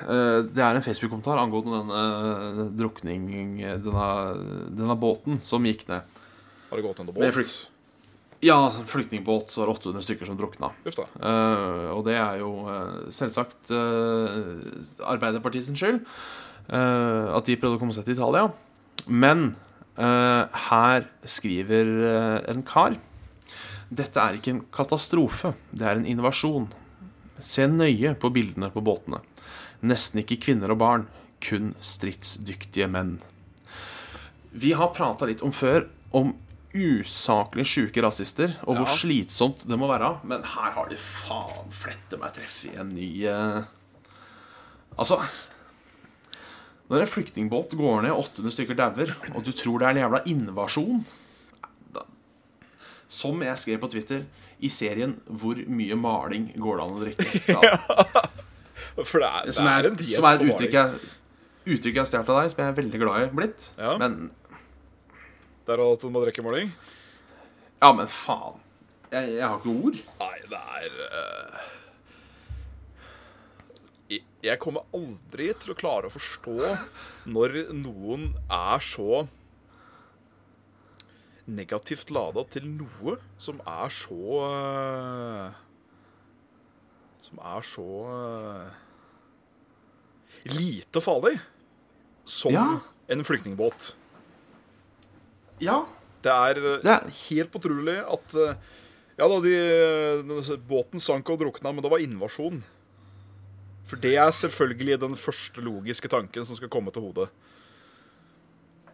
[0.02, 3.26] det er en Facebook-kommentar angående denne drukning
[3.84, 4.08] denne,
[4.74, 6.18] denne båten som gikk ned.
[6.70, 7.34] Har det gått en båt?
[7.36, 7.68] flykt.
[8.42, 10.72] Ja, flyktningbåt, så var det 800 stykker som drukna.
[10.82, 14.58] Eh, og det er jo eh, selvsagt uh,
[15.06, 16.00] Arbeiderpartiet sin skyld
[16.72, 18.48] uh, at de prøvde å komme seg til Italia.
[19.06, 19.54] Men
[19.98, 22.98] eh, her skriver eh, en kar
[23.92, 26.70] Dette er ikke en katastrofe, det er en innovasjon.
[27.42, 29.20] Se nøye på bildene på båtene.
[29.82, 31.06] Nesten ikke kvinner og barn,
[31.42, 33.16] kun stridsdyktige menn.
[34.52, 36.34] Vi har prata litt om før om
[36.72, 38.94] usaklig sjuke rasister, og hvor Ja.
[38.96, 40.20] slitsomt det må være.
[40.24, 43.62] Men her har de faen flette meg treff i en ny eh,
[44.98, 45.18] Altså
[46.90, 50.22] Når en flyktningbåt går ned, 800 stykker dauer, og du tror det er en jævla
[50.28, 51.04] invasjon
[53.08, 54.24] Som jeg skrev på Twitter
[54.60, 58.22] i serien 'Hvor mye maling går det an å drikke?' Ja,
[59.00, 61.12] For det er, det som er, en diett som er et uttrykk jeg,
[61.76, 63.68] uttrykk jeg har stjålet av deg, som jeg er veldig glad i blitt.
[63.78, 63.94] Ja.
[64.02, 64.18] Men
[65.66, 66.72] Det er at du må drikke maling?
[67.82, 68.58] Ja, men faen.
[69.12, 70.00] Jeg, jeg har ikke ord.
[70.20, 71.62] Nei, det er uh...
[74.12, 76.56] jeg- Jeg kommer aldri til å klare å forstå
[77.30, 79.22] når noen er så
[81.46, 85.61] negativt lada til noe som er så eh,
[87.22, 88.70] Som er så eh,
[90.58, 91.36] lite farlig
[92.26, 92.80] som Ja.
[93.08, 93.92] en flyktningbåt.
[95.62, 95.84] Ja.
[96.22, 98.54] Det er eh, Det er- helt utrolig at eh,
[99.18, 102.62] Ja da, de, båten sank og drukna, men det var invasjon.
[103.86, 107.28] For det er selvfølgelig den første logiske tanken som skal komme til hodet.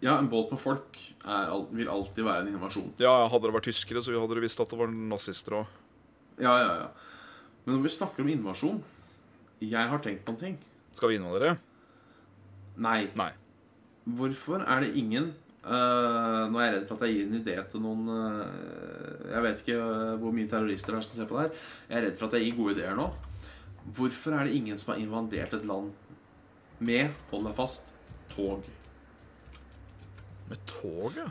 [0.03, 2.93] ja, en båt med folk er, vil alltid være en invasjon.
[2.99, 5.67] Ja, Hadde det vært tyskere, så hadde dere visst at det var nazister òg.
[6.39, 6.89] Ja, ja, ja.
[7.69, 8.79] Men når vi snakker om invasjon
[9.61, 10.55] Jeg har tenkt på en ting.
[10.97, 11.59] Skal vi invadere?
[12.81, 13.11] Nei.
[13.19, 13.35] Nei.
[14.09, 15.35] Hvorfor er det ingen
[15.67, 19.45] uh, Nå er jeg redd for at jeg gir en idé til noen uh, Jeg
[19.45, 21.61] vet ikke eh, hvor mye terrorister det er som ser på det her.
[21.91, 23.11] Jeg er redd for at jeg gir gode ideer nå.
[23.99, 25.93] Hvorfor er det ingen som har invadert et land
[26.79, 27.93] med, hold deg fast,
[28.33, 28.65] tog?
[30.49, 31.29] Med tog, ja.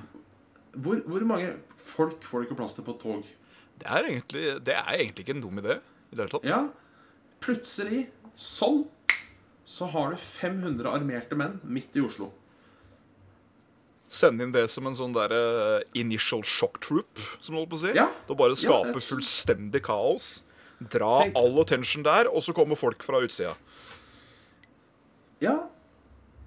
[0.78, 3.36] Hvor, hvor mange folk får du ikke plass til på et tog?
[3.82, 5.80] Det er egentlig, det er egentlig ikke en dum idé
[6.12, 6.46] i det hele tatt.
[6.48, 6.62] Ja,
[7.44, 8.86] plutselig, sånn,
[9.68, 12.32] så har du 500 armerte menn midt i Oslo.
[14.10, 15.34] Send inn det som en sånn der
[16.00, 17.92] initial shock troop, som du holdt på å si.
[17.98, 18.06] Ja.
[18.30, 20.44] Da bare Ja, skape jeg- fullstendig kaos.
[20.80, 23.56] Dra Tenk- all attention der, og så kommer folk fra utsida.
[25.42, 25.68] Ja,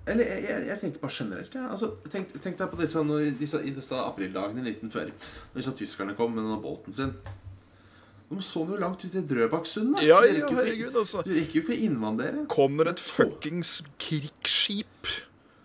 [0.06, 1.54] eller jeg, jeg, jeg tenker bare generelt.
[1.54, 1.68] Ja.
[1.74, 3.02] Altså, tenk, tenk deg på disse,
[3.38, 5.12] disse, i disse aprildagene i 1940,
[5.52, 7.12] når disse tyskerne kom med denne båten sin.
[8.30, 10.04] De så jo langt ut i Drøbaksundet.
[10.06, 11.24] Ja, ja, herregud, altså.
[11.26, 12.44] Du rekker jo ikke å innvandrere.
[12.52, 15.10] Kommer et fuckings krigsskip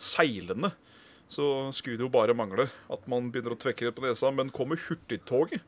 [0.02, 0.72] seilende,
[1.30, 4.32] så skulle det jo bare mangle at man begynner å tvekke det på nesa.
[4.34, 5.62] Men kommer hurtigtoget?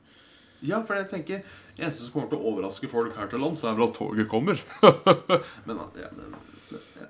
[0.66, 1.46] Ja, for jeg tenker
[1.78, 4.58] eneste som kommer til å overraske folk her til lands, er vel at toget kommer.
[5.70, 7.06] men, ja, men ja.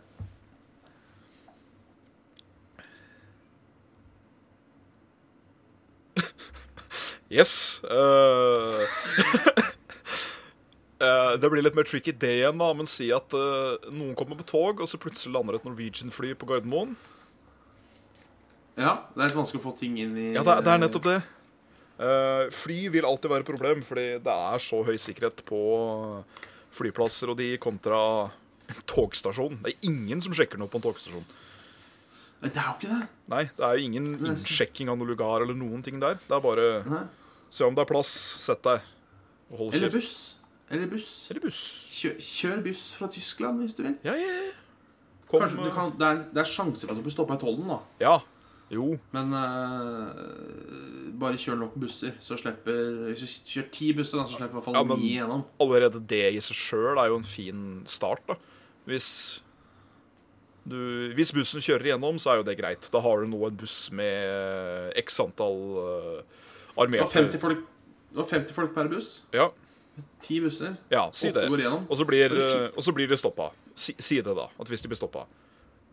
[7.29, 7.81] Yes.
[7.83, 8.87] eh,
[10.99, 14.37] eh, det blir litt mer tricky det igjen, da, men si at uh, noen kommer
[14.39, 16.95] på tog, og så plutselig lander et Norwegian-fly på Gardermoen.
[18.77, 20.83] ja, det er litt vanskelig å få ting inn i Ja, det, er- det er
[20.85, 21.17] nettopp det.
[21.97, 25.61] Uh, fly vil alltid være et problem, fordi det er så høy sikkerhet på
[26.77, 27.97] flyplasser og de kontra
[28.69, 29.55] en togstasjon.
[29.63, 31.25] Det er ingen som sjekker noe på en togstasjon.
[32.43, 33.07] Men det er jo ikke det.
[33.33, 36.19] Nei, det er jo ingen innsjekking av noe lugar eller noen ting der.
[36.21, 37.05] Det er bare Nei.
[37.49, 38.11] Se om det er plass.
[38.43, 38.83] Sett deg.
[39.49, 40.11] Og hold Eller buss.
[40.69, 41.09] Eller buss.
[41.31, 41.59] Eller buss.
[41.97, 43.99] Kjør, kjør buss fra Tyskland hvis du vil.
[44.07, 44.55] Ja, ja, ja.
[45.27, 47.41] Kom, Kanskje du kan, det, er, det er sjanse for at du blir stoppa i
[47.41, 47.79] tollen, da.
[47.99, 48.17] Ja.
[48.71, 48.97] Jo.
[49.15, 54.39] Men uh, bare kjør nok busser, så slipper Hvis du kjører ti busser, da, så
[54.41, 55.45] slipper i hvert fall Ja, ni gjennom.
[55.63, 58.35] Allerede det i seg sjøl er jo en fin start, da.
[58.87, 59.09] Hvis
[60.67, 60.75] du,
[61.15, 62.89] hvis bussen kjører igjennom, så er jo det greit.
[62.91, 66.43] Da har du nå en buss med eh, x antall uh,
[66.75, 67.23] 50 armerte
[68.07, 69.09] det var 50 folk per buss.
[69.35, 69.49] Ja,
[70.21, 70.75] Ti busser.
[70.91, 71.47] ja, si det.
[71.49, 73.51] Og så blir, eh, og så blir de stoppa.
[73.75, 74.47] Si, si det, da.
[74.59, 75.25] At hvis de blir stoppa.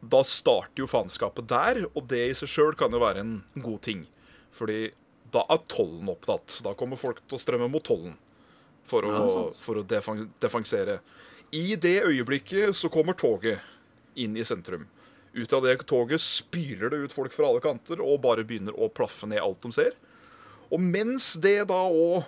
[0.04, 3.80] Da starter jo faenskapet der, og det i seg sjøl kan jo være en god
[3.86, 4.06] ting.
[4.52, 4.92] Fordi
[5.32, 6.60] da er tollen opptatt.
[6.64, 8.16] Da kommer folk til å strømme mot tollen
[8.84, 11.00] for å, Ja, for å defang, defansere.
[11.52, 13.60] I det øyeblikket så kommer toget
[14.16, 14.86] inn i sentrum.
[15.34, 18.90] Ut av det toget spyler det ut folk fra alle kanter og bare begynner å
[18.92, 19.96] plaffe ned alt de ser.
[20.70, 22.24] Og mens det da òg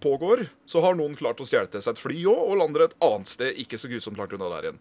[0.00, 2.96] pågår, så har noen klart å stjele til seg et fly òg, og lander et
[3.04, 4.80] annet sted ikke så grusomt langt unna der igjen.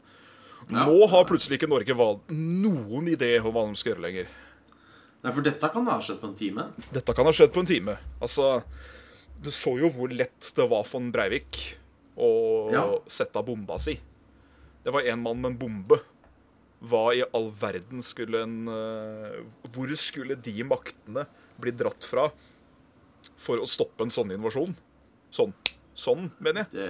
[0.68, 0.84] Ja.
[0.88, 4.28] Nå har plutselig ikke Norge valgt noen idé om hva de skal gjøre lenger.
[5.24, 6.66] Nei, for dette kan ha skjedd på en time.
[6.94, 7.98] Dette kan ha skjedd på en time.
[8.22, 8.62] Altså,
[9.40, 11.78] Du så jo hvor lett det var for en Breivik
[12.18, 12.84] å Ja.
[13.08, 14.00] sette av bomba si.
[14.84, 16.00] Det var en mann med en bombe.
[16.82, 19.44] Hva i all verden skulle en eh,
[19.74, 21.26] Hvor skulle de maktene
[21.60, 22.32] bli dratt fra
[23.38, 24.76] for å stoppe en sånn invasjon?
[25.34, 25.54] Sånn.
[25.98, 26.78] Sånn, mener jeg.
[26.78, 26.88] Det,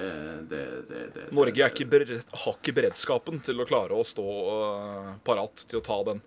[0.51, 5.13] det, det, det Norge ikke beredt, har ikke beredskapen til å klare å stå uh,
[5.23, 6.19] parat til å ta den.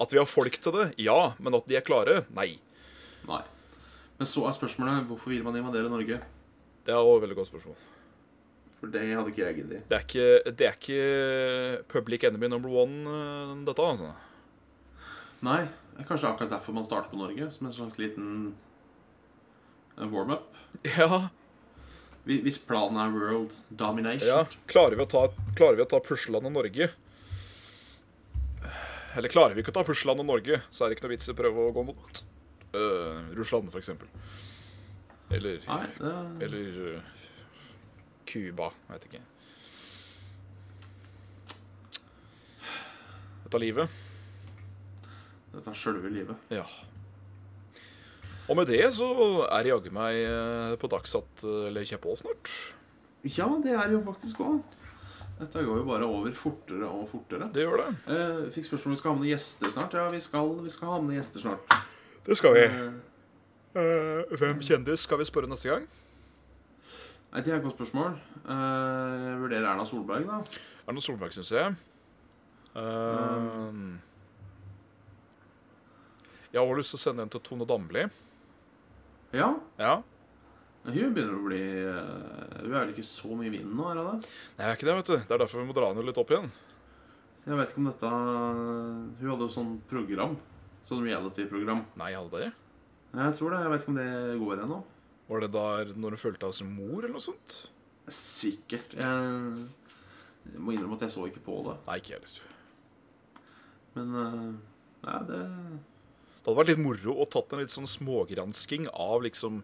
[0.00, 1.32] At vi har folk til det, ja.
[1.40, 2.50] Men at de er klare, nei.
[3.28, 3.40] Nei.
[4.20, 6.20] Men så er spørsmålet hvorfor vil man invadere Norge?
[6.84, 7.80] Det er også et veldig godt spørsmål.
[8.80, 9.82] For det hadde ikke jeg giddet.
[9.88, 14.12] Det er ikke, det er ikke public enemy number one, eh, dette, altså.
[15.44, 15.62] Nei,
[15.96, 17.48] det er kanskje akkurat derfor man starter på Norge.
[17.52, 18.30] Som en slags liten
[19.96, 20.52] warm-up.
[20.96, 21.28] Ja,
[22.24, 24.28] Hvis planen er world domination.
[24.28, 24.44] ja.
[24.70, 25.22] Klarer vi å ta,
[25.56, 26.90] klarer ta puslelandet Norge
[29.16, 31.32] Eller klarer vi ikke å ta puslelandet Norge, så er det ikke noe vits i
[31.32, 32.20] å prøve å gå mot
[32.76, 34.06] uh, Russland, eksempel.
[35.30, 36.12] Eller, Nei, det,
[36.44, 37.10] eller øh,
[38.26, 38.70] Cuba.
[38.86, 39.20] Jeg vet ikke.
[43.44, 43.98] Dette er livet.
[45.50, 46.50] dette er sjølve livet.
[46.54, 46.66] Ja.
[48.50, 49.06] Og med det så
[49.46, 52.50] er det jaggu meg eh, på dagsatt eller eh, Kjeppå snart.
[53.22, 54.62] Ja, det er jo faktisk òg.
[55.40, 57.46] Dette går jo bare over fortere og fortere.
[57.54, 57.92] Det gjør det.
[58.12, 59.94] Eh, fikk spørsmål om vi skal ha med gjester snart.
[59.96, 61.78] Ja, vi skal, vi skal ha med gjester snart.
[62.26, 62.66] Det skal vi.
[62.66, 62.90] Eh,
[63.70, 65.84] Eh, hvem kjendis skal vi spørre neste gang?
[67.30, 68.16] nei, det er et godt spørsmål.
[68.42, 70.40] Eh, jeg vurderer Erna Solberg, da.
[70.90, 71.76] Erna Solberg, syns jeg.
[72.74, 73.76] Eh,
[76.50, 78.08] jeg har også lyst til å sende en til Tone Damli.
[79.36, 79.92] Ja, Ja.
[80.84, 84.00] hun begynner å bli eh, Hun er vel ikke så mye i vinden nå, er
[84.00, 84.30] hun det?
[84.58, 85.16] Nei, jeg er ikke det, vet du.
[85.28, 86.48] Det er derfor vi må dra henne litt opp igjen.
[87.46, 90.34] Jeg vet ikke om dette Hun hadde jo sånn program.
[90.84, 91.84] Sånn reality-program.
[92.00, 92.50] Nei, hadde det?
[93.14, 93.60] Jeg tror det.
[93.64, 94.80] Jeg vet ikke om det går ennå.
[95.30, 95.64] Var det da
[95.94, 97.56] når hun følte seg som mor, eller noe sånt?
[98.10, 98.94] Sikkert.
[98.98, 99.66] Jeg,
[100.50, 101.76] jeg må innrømme at jeg så ikke på det.
[101.86, 102.40] Nei, ikke heller.
[103.94, 104.50] Men eh,
[105.04, 105.40] Nei, det
[106.40, 109.58] Det hadde vært litt moro å tatt en litt sånn smågransking av liksom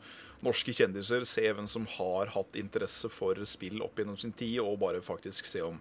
[0.45, 1.25] norske kjendiser.
[1.25, 5.49] Se hvem som har hatt interesse for spill opp gjennom sin tid, og bare faktisk
[5.49, 5.81] se om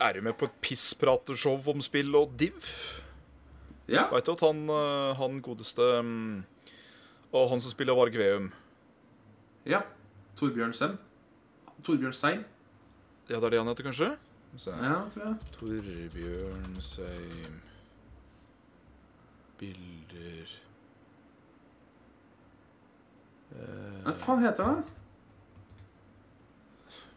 [0.00, 2.62] Er du med på et pissprateshow om spill og div?
[3.90, 4.06] Ja.
[4.12, 6.44] Veit du at han, eh, han godeste mm,
[7.34, 8.52] Og han som spiller Varg Veum
[9.66, 9.82] ja.
[10.38, 10.96] Torbjørn Sem.
[11.86, 12.40] Torbjørn Seim.
[13.28, 14.08] Ja, det er det han heter, kanskje?
[14.58, 14.72] Så.
[14.74, 15.36] Ja, tror jeg.
[15.54, 17.60] Torbjørn Seim
[19.62, 20.58] Bilder
[24.02, 24.82] Hva faen heter han?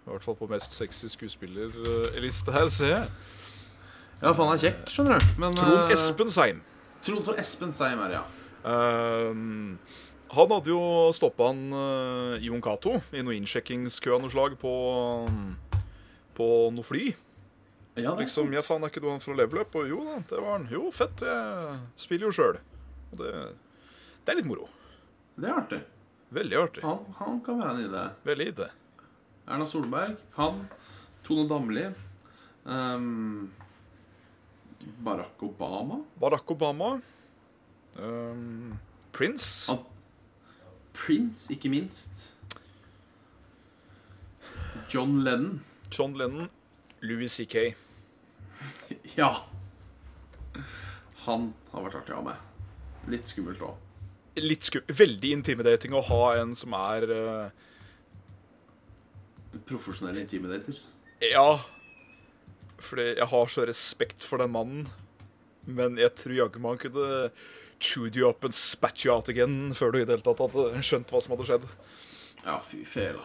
[0.05, 3.07] I hvert fall på mest sexy skuespillerliste her, ser jeg.
[4.21, 5.31] Ja, faen, han er kjekk, skjønner du.
[5.41, 6.59] Men, Trond eh, Espen Seim.
[7.01, 8.25] Trond Tor Espen Seim er det, ja.
[8.65, 9.79] Um,
[10.35, 10.81] han hadde jo
[11.13, 14.73] stoppa han uh, Jon Cato i noe innsjekkingskø av noe slag på,
[16.37, 17.09] på noe fly.
[17.95, 19.75] Ja, Liksom, ja faen, er ikke du han fra Level Up?
[19.79, 20.65] Og jo da, det var han.
[20.71, 22.57] Jo, fett, jeg spiller jo sjøl.
[23.13, 23.29] Og det,
[24.25, 24.67] det er litt moro.
[25.39, 25.79] Det er artig.
[26.35, 26.83] Veldig artig.
[26.83, 28.03] Han, han kan være en idé.
[28.27, 28.67] Veldig idé.
[29.47, 30.65] Erna Solberg, han.
[31.23, 31.85] Tone Damli.
[32.65, 33.51] um,
[35.05, 36.01] Barack Obama.
[36.21, 36.91] Barack Obama.
[37.97, 38.75] Um,
[39.15, 39.71] Prince.
[39.71, 39.85] Han,
[40.93, 42.33] Prince, ikke minst.
[44.91, 45.61] John Lennon.
[45.91, 46.49] John Lennon.
[47.01, 47.73] Louis C.K.
[49.19, 49.31] Ja.
[51.25, 52.71] Han har vært artig å ha med.
[53.11, 53.77] Litt skummelt òg.
[54.35, 57.47] litt sku veldig intimidating å ha en som er uh...
[59.65, 60.75] Profesjonell intimidator.
[61.23, 61.61] Ja.
[62.83, 64.89] Fordi jeg har så respekt for den mannen.
[65.65, 67.29] Men jeg tror jaggu man kunne
[67.79, 70.83] chewed you up and spat you out again før du i det hele tatt hadde
[70.85, 71.65] skjønt hva som hadde skjedd.
[72.43, 73.23] Ja, fy fela.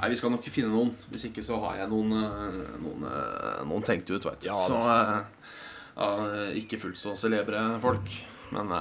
[0.00, 0.94] Nei, vi skal nok finne noen.
[1.12, 4.46] Hvis ikke så har jeg noen, eh, noen, eh, noen tenkt ut, veit du.
[4.48, 5.50] Ja, så eh,
[5.98, 6.06] ja,
[6.56, 8.08] ikke fullt så celebre folk.
[8.50, 8.72] Men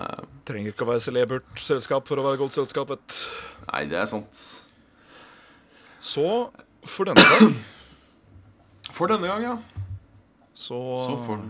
[0.48, 3.18] Trenger ikke å være celebert selskap for å være godt selskapet.
[3.68, 4.40] Nei, det er sant.
[6.00, 6.24] Så
[6.88, 7.58] for denne gang
[8.96, 9.58] For denne gang, ja.
[10.56, 11.44] så, Så får,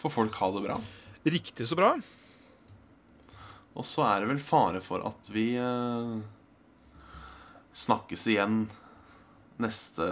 [0.00, 0.78] får folk ha det bra.
[1.28, 1.92] Riktig så bra.
[3.76, 5.52] Og så er det vel fare for at vi
[7.78, 8.62] snakkes igjen
[9.62, 10.06] neste,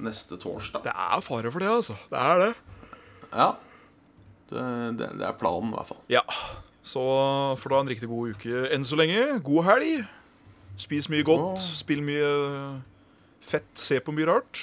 [0.00, 0.84] neste torsdag.
[0.86, 1.96] Det er fare for det, altså.
[2.10, 2.52] Det er det.
[3.32, 3.50] Ja.
[4.50, 4.64] Det,
[4.98, 6.02] det, det er planen, i hvert fall.
[6.12, 6.22] Ja.
[6.86, 7.02] Så
[7.58, 9.40] får du ha en riktig god uke enn så lenge.
[9.44, 10.04] God helg.
[10.78, 11.56] Spis mye godt.
[11.58, 11.72] Ja.
[11.80, 12.28] Spill mye
[13.44, 13.72] fett.
[13.80, 14.62] Se på mye rart.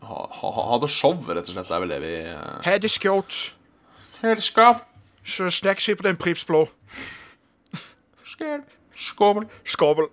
[0.00, 1.68] Ha, ha, ha det show, rett og slett.
[1.68, 3.40] Det er vel det vi eh, Ha det skjøt.
[4.20, 4.84] Helskav!
[5.24, 6.64] Så snakkes vi på den pripsblå.
[8.24, 9.46] Skål.
[9.64, 10.08] Skål.